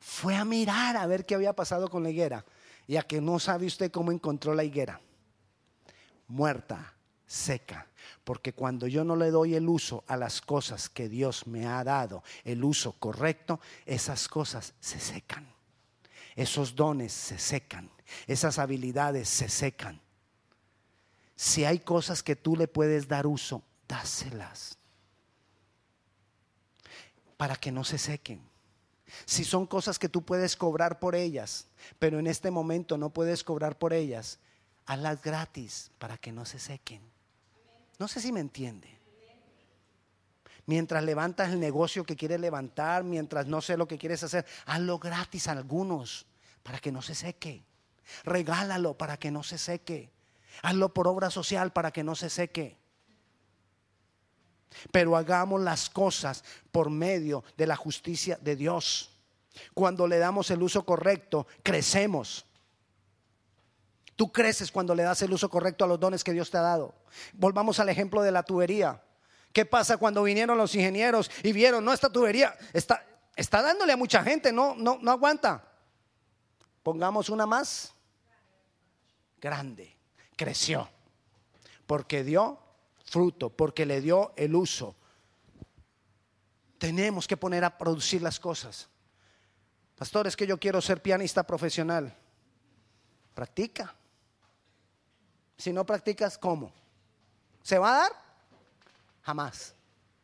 fue 0.00 0.34
a 0.34 0.44
mirar 0.44 0.96
a 0.96 1.06
ver 1.06 1.26
qué 1.26 1.34
había 1.34 1.52
pasado 1.52 1.90
con 1.90 2.02
la 2.02 2.10
higuera. 2.10 2.44
Y 2.86 2.96
a 2.96 3.02
que 3.02 3.20
no 3.20 3.38
sabe 3.38 3.66
usted 3.66 3.90
cómo 3.90 4.10
encontró 4.10 4.54
la 4.54 4.64
higuera. 4.64 5.00
Muerta, 6.28 6.94
seca. 7.26 7.86
Porque 8.24 8.54
cuando 8.54 8.86
yo 8.86 9.04
no 9.04 9.16
le 9.16 9.30
doy 9.30 9.54
el 9.54 9.68
uso 9.68 10.04
a 10.06 10.16
las 10.16 10.40
cosas 10.40 10.88
que 10.88 11.10
Dios 11.10 11.46
me 11.46 11.66
ha 11.66 11.84
dado, 11.84 12.22
el 12.44 12.64
uso 12.64 12.92
correcto, 12.92 13.60
esas 13.84 14.28
cosas 14.28 14.72
se 14.80 14.98
secan. 14.98 15.46
Esos 16.34 16.74
dones 16.74 17.12
se 17.12 17.38
secan. 17.38 17.90
Esas 18.26 18.58
habilidades 18.58 19.28
se 19.28 19.50
secan. 19.50 20.00
Si 21.38 21.64
hay 21.64 21.78
cosas 21.78 22.24
que 22.24 22.34
tú 22.34 22.56
le 22.56 22.66
puedes 22.66 23.06
dar 23.06 23.24
uso, 23.24 23.62
dáselas. 23.86 24.76
Para 27.36 27.54
que 27.54 27.70
no 27.70 27.84
se 27.84 27.96
sequen. 27.96 28.42
Si 29.24 29.44
son 29.44 29.64
cosas 29.64 30.00
que 30.00 30.08
tú 30.08 30.22
puedes 30.22 30.56
cobrar 30.56 30.98
por 30.98 31.14
ellas, 31.14 31.68
pero 32.00 32.18
en 32.18 32.26
este 32.26 32.50
momento 32.50 32.98
no 32.98 33.10
puedes 33.10 33.44
cobrar 33.44 33.78
por 33.78 33.92
ellas, 33.92 34.40
hazlas 34.84 35.22
gratis 35.22 35.92
para 36.00 36.18
que 36.18 36.32
no 36.32 36.44
se 36.44 36.58
sequen. 36.58 37.00
No 38.00 38.08
sé 38.08 38.20
si 38.20 38.32
me 38.32 38.40
entiende. 38.40 38.98
Mientras 40.66 41.04
levantas 41.04 41.52
el 41.52 41.60
negocio 41.60 42.02
que 42.02 42.16
quieres 42.16 42.40
levantar, 42.40 43.04
mientras 43.04 43.46
no 43.46 43.60
sé 43.60 43.76
lo 43.76 43.86
que 43.86 43.96
quieres 43.96 44.24
hacer, 44.24 44.44
hazlo 44.66 44.98
gratis 44.98 45.46
a 45.46 45.52
algunos 45.52 46.26
para 46.64 46.80
que 46.80 46.90
no 46.90 47.00
se 47.00 47.14
seque. 47.14 47.62
Regálalo 48.24 48.94
para 48.94 49.18
que 49.18 49.30
no 49.30 49.44
se 49.44 49.56
seque. 49.56 50.10
Hazlo 50.62 50.92
por 50.92 51.08
obra 51.08 51.30
social 51.30 51.72
para 51.72 51.90
que 51.90 52.04
no 52.04 52.14
se 52.14 52.30
seque. 52.30 52.78
Pero 54.92 55.16
hagamos 55.16 55.60
las 55.60 55.90
cosas 55.90 56.44
por 56.70 56.90
medio 56.90 57.44
de 57.56 57.66
la 57.66 57.76
justicia 57.76 58.38
de 58.40 58.56
Dios. 58.56 59.10
Cuando 59.74 60.06
le 60.06 60.18
damos 60.18 60.50
el 60.50 60.62
uso 60.62 60.84
correcto, 60.84 61.46
crecemos. 61.62 62.44
Tú 64.16 64.32
creces 64.32 64.72
cuando 64.72 64.94
le 64.94 65.04
das 65.04 65.22
el 65.22 65.32
uso 65.32 65.48
correcto 65.48 65.84
a 65.84 65.88
los 65.88 66.00
dones 66.00 66.24
que 66.24 66.32
Dios 66.32 66.50
te 66.50 66.58
ha 66.58 66.62
dado. 66.62 66.94
Volvamos 67.34 67.78
al 67.80 67.88
ejemplo 67.88 68.22
de 68.22 68.32
la 68.32 68.42
tubería. 68.42 69.02
¿Qué 69.52 69.64
pasa 69.64 69.96
cuando 69.96 70.22
vinieron 70.22 70.58
los 70.58 70.74
ingenieros 70.74 71.30
y 71.42 71.52
vieron, 71.52 71.84
no, 71.84 71.92
esta 71.92 72.10
tubería 72.10 72.56
está, 72.72 73.04
está 73.34 73.62
dándole 73.62 73.92
a 73.92 73.96
mucha 73.96 74.22
gente, 74.22 74.52
no, 74.52 74.74
no, 74.74 74.98
no 75.00 75.10
aguanta? 75.10 75.64
Pongamos 76.82 77.28
una 77.28 77.46
más 77.46 77.94
grande. 79.40 79.97
Creció. 80.38 80.88
Porque 81.84 82.22
dio 82.22 82.60
fruto, 83.04 83.50
porque 83.50 83.84
le 83.84 84.00
dio 84.00 84.32
el 84.36 84.54
uso. 84.54 84.94
Tenemos 86.78 87.26
que 87.26 87.36
poner 87.36 87.64
a 87.64 87.76
producir 87.76 88.22
las 88.22 88.38
cosas. 88.38 88.88
Pastor, 89.96 90.28
es 90.28 90.36
que 90.36 90.46
yo 90.46 90.60
quiero 90.60 90.80
ser 90.80 91.02
pianista 91.02 91.42
profesional. 91.42 92.16
Practica. 93.34 93.92
Si 95.56 95.72
no 95.72 95.84
practicas, 95.84 96.38
¿cómo? 96.38 96.72
¿Se 97.64 97.76
va 97.76 97.96
a 97.96 98.02
dar? 98.02 98.12
Jamás. 99.22 99.74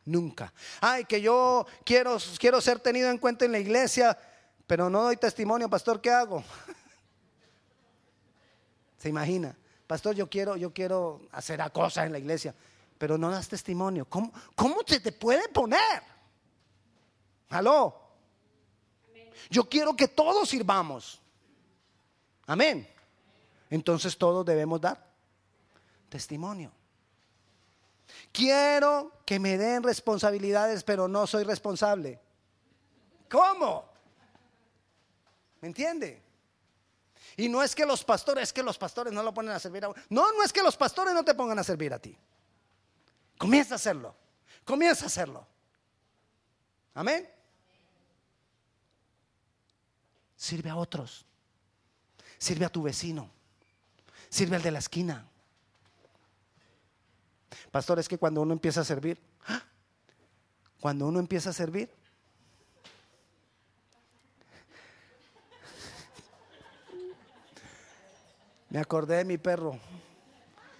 Nunca. 0.04 0.52
Ay, 0.80 1.06
que 1.06 1.20
yo 1.20 1.66
quiero, 1.84 2.18
quiero 2.38 2.60
ser 2.60 2.78
tenido 2.78 3.10
en 3.10 3.18
cuenta 3.18 3.46
en 3.46 3.52
la 3.52 3.58
iglesia, 3.58 4.16
pero 4.64 4.88
no 4.88 5.02
doy 5.02 5.16
testimonio, 5.16 5.68
pastor, 5.68 6.00
¿qué 6.00 6.12
hago? 6.12 6.44
¿Se 8.98 9.08
imagina? 9.08 9.56
Pastor, 9.94 10.16
yo 10.16 10.28
quiero, 10.28 10.56
yo 10.56 10.74
quiero 10.74 11.20
hacer 11.30 11.62
a 11.62 11.70
cosas 11.70 12.06
en 12.06 12.10
la 12.10 12.18
iglesia, 12.18 12.52
pero 12.98 13.16
no 13.16 13.30
das 13.30 13.48
testimonio. 13.48 14.04
¿Cómo, 14.06 14.32
cómo 14.56 14.78
se 14.84 14.98
te 14.98 15.12
puede 15.12 15.48
poner? 15.50 16.02
¿Aló? 17.50 17.96
Yo 19.48 19.68
quiero 19.68 19.94
que 19.94 20.08
todos 20.08 20.48
sirvamos. 20.48 21.20
Amén. 22.44 22.88
Entonces 23.70 24.18
todos 24.18 24.44
debemos 24.44 24.80
dar 24.80 25.00
testimonio. 26.08 26.72
Quiero 28.32 29.12
que 29.24 29.38
me 29.38 29.56
den 29.56 29.84
responsabilidades, 29.84 30.82
pero 30.82 31.06
no 31.06 31.24
soy 31.28 31.44
responsable. 31.44 32.20
¿Cómo? 33.30 33.88
¿Me 35.60 35.68
entiende? 35.68 36.23
Y 37.36 37.48
no 37.48 37.62
es 37.62 37.74
que 37.74 37.84
los 37.84 38.04
pastores, 38.04 38.44
es 38.44 38.52
que 38.52 38.62
los 38.62 38.78
pastores 38.78 39.12
no 39.12 39.22
lo 39.22 39.34
ponen 39.34 39.52
a 39.52 39.58
servir 39.58 39.84
a 39.84 39.88
uno. 39.88 40.00
No, 40.08 40.32
no 40.32 40.42
es 40.42 40.52
que 40.52 40.62
los 40.62 40.76
pastores 40.76 41.14
no 41.14 41.24
te 41.24 41.34
pongan 41.34 41.58
a 41.58 41.64
servir 41.64 41.92
a 41.92 41.98
ti. 41.98 42.16
Comienza 43.36 43.74
a 43.74 43.76
hacerlo. 43.76 44.14
Comienza 44.64 45.04
a 45.04 45.06
hacerlo. 45.06 45.46
Amén. 46.94 47.28
Sirve 50.36 50.70
a 50.70 50.76
otros. 50.76 51.24
Sirve 52.38 52.64
a 52.64 52.68
tu 52.68 52.82
vecino. 52.82 53.30
Sirve 54.28 54.56
al 54.56 54.62
de 54.62 54.70
la 54.70 54.78
esquina. 54.78 55.26
Pastor, 57.70 57.98
es 57.98 58.08
que 58.08 58.18
cuando 58.18 58.42
uno 58.42 58.52
empieza 58.52 58.82
a 58.82 58.84
servir, 58.84 59.20
¡ah! 59.48 59.62
cuando 60.80 61.06
uno 61.06 61.18
empieza 61.18 61.50
a 61.50 61.52
servir, 61.52 61.90
me 68.74 68.80
acordé 68.80 69.18
de 69.18 69.24
mi 69.24 69.38
perro. 69.38 69.78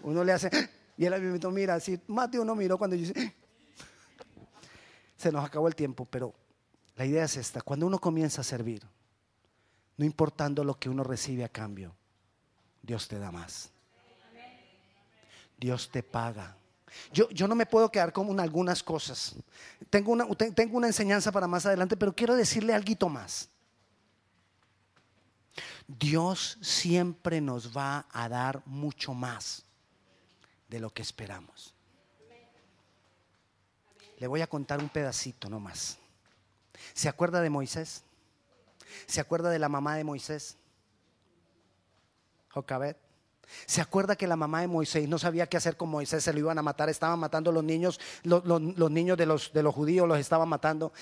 Uno 0.03 0.25
le 0.25 0.33
hace, 0.33 0.51
y 0.99 1.05
él 1.05 1.23
me 1.23 1.51
mira, 1.53 1.77
así, 1.77 2.01
más 2.09 2.29
de 2.29 2.41
uno 2.41 2.57
miró 2.57 2.77
cuando 2.77 2.97
yo 2.97 3.13
se 5.17 5.31
nos 5.31 5.45
acabó 5.45 5.69
el 5.69 5.77
tiempo, 5.77 6.05
pero 6.05 6.35
la 6.97 7.07
idea 7.07 7.23
es 7.23 7.37
esta, 7.37 7.63
cuando 7.63 7.87
uno 7.87 8.01
comienza 8.01 8.41
a 8.41 8.45
servir, 8.45 8.83
no 9.97 10.05
importando 10.05 10.65
lo 10.65 10.77
que 10.77 10.89
uno 10.89 11.05
recibe 11.05 11.45
a 11.45 11.49
cambio, 11.49 11.95
Dios 12.83 13.07
te 13.07 13.21
da 13.21 13.31
más. 13.31 13.71
Dios 15.57 15.89
te 15.89 16.03
paga. 16.03 16.57
Yo, 17.13 17.31
yo 17.31 17.47
no 17.47 17.55
me 17.55 17.65
puedo 17.65 17.93
quedar 17.93 18.13
con 18.13 18.41
algunas 18.41 18.83
cosas. 18.83 19.37
Tengo 19.89 20.11
una, 20.11 20.27
tengo 20.53 20.77
una 20.77 20.89
enseñanza 20.89 21.31
para 21.31 21.47
más 21.47 21.65
adelante, 21.65 21.97
pero 21.97 22.13
quiero 22.13 22.35
decirle 22.35 22.75
algo 22.75 23.09
más. 23.09 23.51
Dios 25.87 26.59
siempre 26.63 27.41
nos 27.41 27.77
va 27.77 28.07
a 28.11 28.29
dar 28.29 28.63
mucho 28.67 29.13
más 29.15 29.65
de 30.69 30.81
lo 30.81 30.91
que 30.91 31.03
esperamos. 31.03 31.75
Le 34.19 34.27
voy 34.27 34.41
a 34.41 34.47
contar 34.47 34.81
un 34.81 34.89
pedacito 34.89 35.49
nomás. 35.51 35.99
¿Se 36.95 37.09
acuerda 37.09 37.41
de 37.41 37.51
Moisés? 37.51 38.05
¿Se 39.07 39.21
acuerda 39.21 39.51
de 39.51 39.59
la 39.59 39.69
mamá 39.69 39.97
de 39.97 40.05
Moisés? 40.05 40.57
Jocabet. 42.51 43.04
¿Se 43.67 43.81
acuerda 43.81 44.17
que 44.17 44.27
la 44.27 44.37
mamá 44.37 44.61
de 44.61 44.69
Moisés 44.69 45.09
no 45.09 45.19
sabía 45.19 45.47
qué 45.47 45.57
hacer 45.57 45.77
con 45.77 45.89
Moisés? 45.89 46.25
Se 46.25 46.33
lo 46.33 46.39
iban 46.39 46.59
a 46.59 46.63
matar, 46.63 46.89
estaban 46.89 47.19
matando 47.19 47.53
los 47.53 47.65
niños, 47.65 48.01
los, 48.23 48.45
niños 48.91 49.17
de 49.17 49.27
los, 49.27 49.51
judíos 49.75 50.09
los 50.09 50.19
estaban 50.19 50.49
matando, 50.49 50.93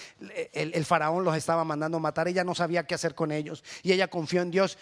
el, 0.53 0.75
el, 0.75 0.85
faraón 0.85 1.25
los 1.25 1.37
estaba 1.37 1.65
mandando 1.65 1.99
matar, 2.01 2.29
ella 2.29 2.45
no 2.45 2.55
sabía 2.55 2.87
qué 2.87 2.95
hacer 2.95 3.15
con 3.15 3.33
ellos 3.33 3.65
y 3.83 3.93
ella 3.93 4.09
confió 4.09 4.43
en 4.43 4.51
Dios. 4.51 4.79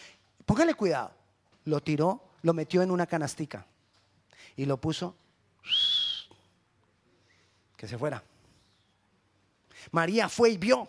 Póngale 0.47 0.75
cuidado, 0.75 1.13
lo 1.65 1.81
tiró, 1.81 2.23
lo 2.43 2.55
metió 2.55 2.83
en 2.83 2.91
una 2.91 3.07
canastica 3.07 3.67
y 4.57 4.65
lo 4.65 4.79
puso 4.79 5.17
que 7.77 7.89
se 7.89 7.97
fuera. 7.97 8.23
María 9.93 10.29
fue 10.29 10.51
y 10.51 10.59
vio. 10.59 10.89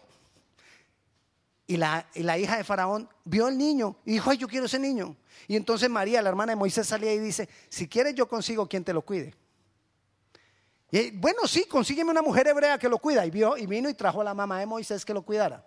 Y 1.72 1.78
la, 1.78 2.38
hija 2.38 2.58
de 2.58 2.66
Faraón 2.66 3.08
vio 3.24 3.46
al 3.46 3.58
niño 3.58 3.96
y 4.04 4.12
dijo, 4.12 4.30
ay, 4.30 4.38
yo 4.38 4.46
quiero 4.50 4.66
ese 4.66 4.78
niño. 4.78 5.16
Y 5.48 5.56
entonces 5.56 5.90
María, 5.90 6.22
la 6.22 6.28
hermana 6.28 6.52
de 6.52 6.58
Moisés, 6.58 6.86
salía 6.86 7.14
y 7.14 7.20
dice, 7.20 7.48
si 7.70 7.88
quieres 7.88 8.14
yo 8.14 8.28
consigo 8.28 8.68
quien 8.68 8.84
te 8.84 8.92
lo 8.92 9.04
cuide. 9.04 9.34
Y 10.92 11.12
bueno, 11.12 11.48
sí, 11.48 11.64
consígueme 11.64 12.12
una 12.12 12.22
mujer 12.22 12.46
hebrea 12.46 12.78
que 12.78 12.90
lo 12.90 12.98
cuida. 12.98 13.26
Y, 13.26 13.32
vio, 13.32 13.56
y 13.56 13.68
vino 13.68 13.88
y 13.88 13.94
trajo 13.94 14.20
a 14.20 14.26
la 14.26 14.34
mamá 14.34 14.60
de 14.60 14.66
Moisés 14.66 15.06
que 15.06 15.14
lo 15.14 15.22
cuidara. 15.22 15.66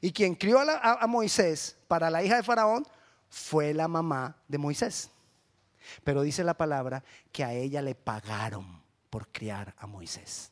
Y 0.00 0.10
quien 0.10 0.34
crió 0.34 0.58
a, 0.60 0.94
a 0.94 1.06
Moisés 1.06 1.76
para 1.86 2.08
la 2.08 2.24
hija 2.24 2.36
de 2.36 2.42
Faraón 2.42 2.86
fue 3.28 3.74
la 3.74 3.88
mamá 3.88 4.38
de 4.48 4.56
Moisés. 4.56 5.10
Pero 6.02 6.22
dice 6.22 6.44
la 6.44 6.54
palabra 6.54 7.04
que 7.30 7.44
a 7.44 7.52
ella 7.52 7.82
le 7.82 7.94
pagaron 7.94 8.82
por 9.10 9.28
criar 9.28 9.74
a 9.76 9.86
Moisés. 9.86 10.50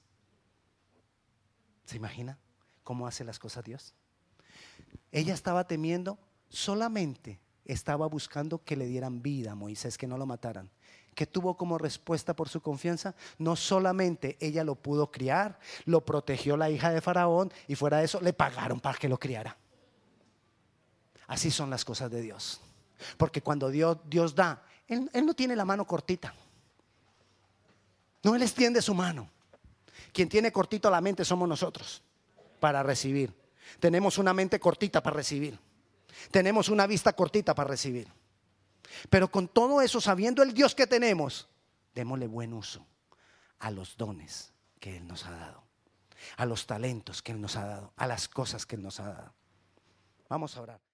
¿Se 1.86 1.96
imagina 1.96 2.36
cómo 2.88 3.06
hace 3.06 3.22
las 3.22 3.38
cosas 3.38 3.66
Dios? 3.66 3.92
Ella 5.12 5.34
estaba 5.34 5.66
temiendo 5.66 6.18
solamente 6.48 7.38
estaba 7.66 8.06
buscando 8.06 8.64
que 8.64 8.76
le 8.76 8.86
dieran 8.86 9.20
vida 9.20 9.52
a 9.52 9.54
Moisés, 9.54 9.98
que 9.98 10.06
no 10.06 10.16
lo 10.16 10.24
mataran. 10.24 10.70
que 11.14 11.26
tuvo 11.26 11.54
como 11.54 11.76
respuesta 11.76 12.34
por 12.34 12.48
su 12.48 12.62
confianza? 12.62 13.14
No 13.36 13.56
solamente 13.56 14.38
ella 14.40 14.64
lo 14.64 14.74
pudo 14.74 15.10
criar, 15.10 15.58
lo 15.84 16.02
protegió 16.02 16.56
la 16.56 16.70
hija 16.70 16.90
de 16.90 17.02
Faraón 17.02 17.52
y 17.66 17.74
fuera 17.74 17.98
de 17.98 18.06
eso 18.06 18.22
le 18.22 18.32
pagaron 18.32 18.80
para 18.80 18.96
que 18.96 19.08
lo 19.08 19.18
criara. 19.18 19.54
Así 21.26 21.50
son 21.50 21.68
las 21.68 21.84
cosas 21.84 22.10
de 22.10 22.22
Dios. 22.22 22.62
Porque 23.18 23.42
cuando 23.42 23.68
Dios, 23.68 23.98
Dios 24.06 24.34
da, 24.34 24.64
él, 24.86 25.10
él 25.12 25.26
no 25.26 25.34
tiene 25.34 25.54
la 25.54 25.66
mano 25.66 25.86
cortita. 25.86 26.32
No, 28.22 28.34
Él 28.34 28.42
extiende 28.42 28.80
su 28.80 28.94
mano. 28.94 29.28
Quien 30.10 30.28
tiene 30.30 30.50
cortito 30.50 30.88
la 30.88 31.02
mente 31.02 31.22
somos 31.22 31.46
nosotros 31.46 32.02
para 32.58 32.82
recibir. 32.82 33.34
Tenemos 33.80 34.18
una 34.18 34.32
mente 34.32 34.58
cortita 34.58 35.02
para 35.02 35.16
recibir. 35.16 35.58
Tenemos 36.30 36.68
una 36.68 36.86
vista 36.86 37.12
cortita 37.12 37.54
para 37.54 37.70
recibir. 37.70 38.08
Pero 39.10 39.30
con 39.30 39.48
todo 39.48 39.80
eso, 39.80 40.00
sabiendo 40.00 40.42
el 40.42 40.54
Dios 40.54 40.74
que 40.74 40.86
tenemos, 40.86 41.48
démosle 41.94 42.26
buen 42.26 42.52
uso 42.52 42.86
a 43.58 43.70
los 43.70 43.96
dones 43.96 44.52
que 44.80 44.96
Él 44.96 45.06
nos 45.06 45.26
ha 45.26 45.30
dado, 45.30 45.62
a 46.36 46.46
los 46.46 46.66
talentos 46.66 47.22
que 47.22 47.32
Él 47.32 47.40
nos 47.40 47.56
ha 47.56 47.66
dado, 47.66 47.92
a 47.96 48.06
las 48.06 48.28
cosas 48.28 48.66
que 48.66 48.76
Él 48.76 48.82
nos 48.82 49.00
ha 49.00 49.08
dado. 49.08 49.34
Vamos 50.28 50.56
a 50.56 50.62
orar. 50.62 50.80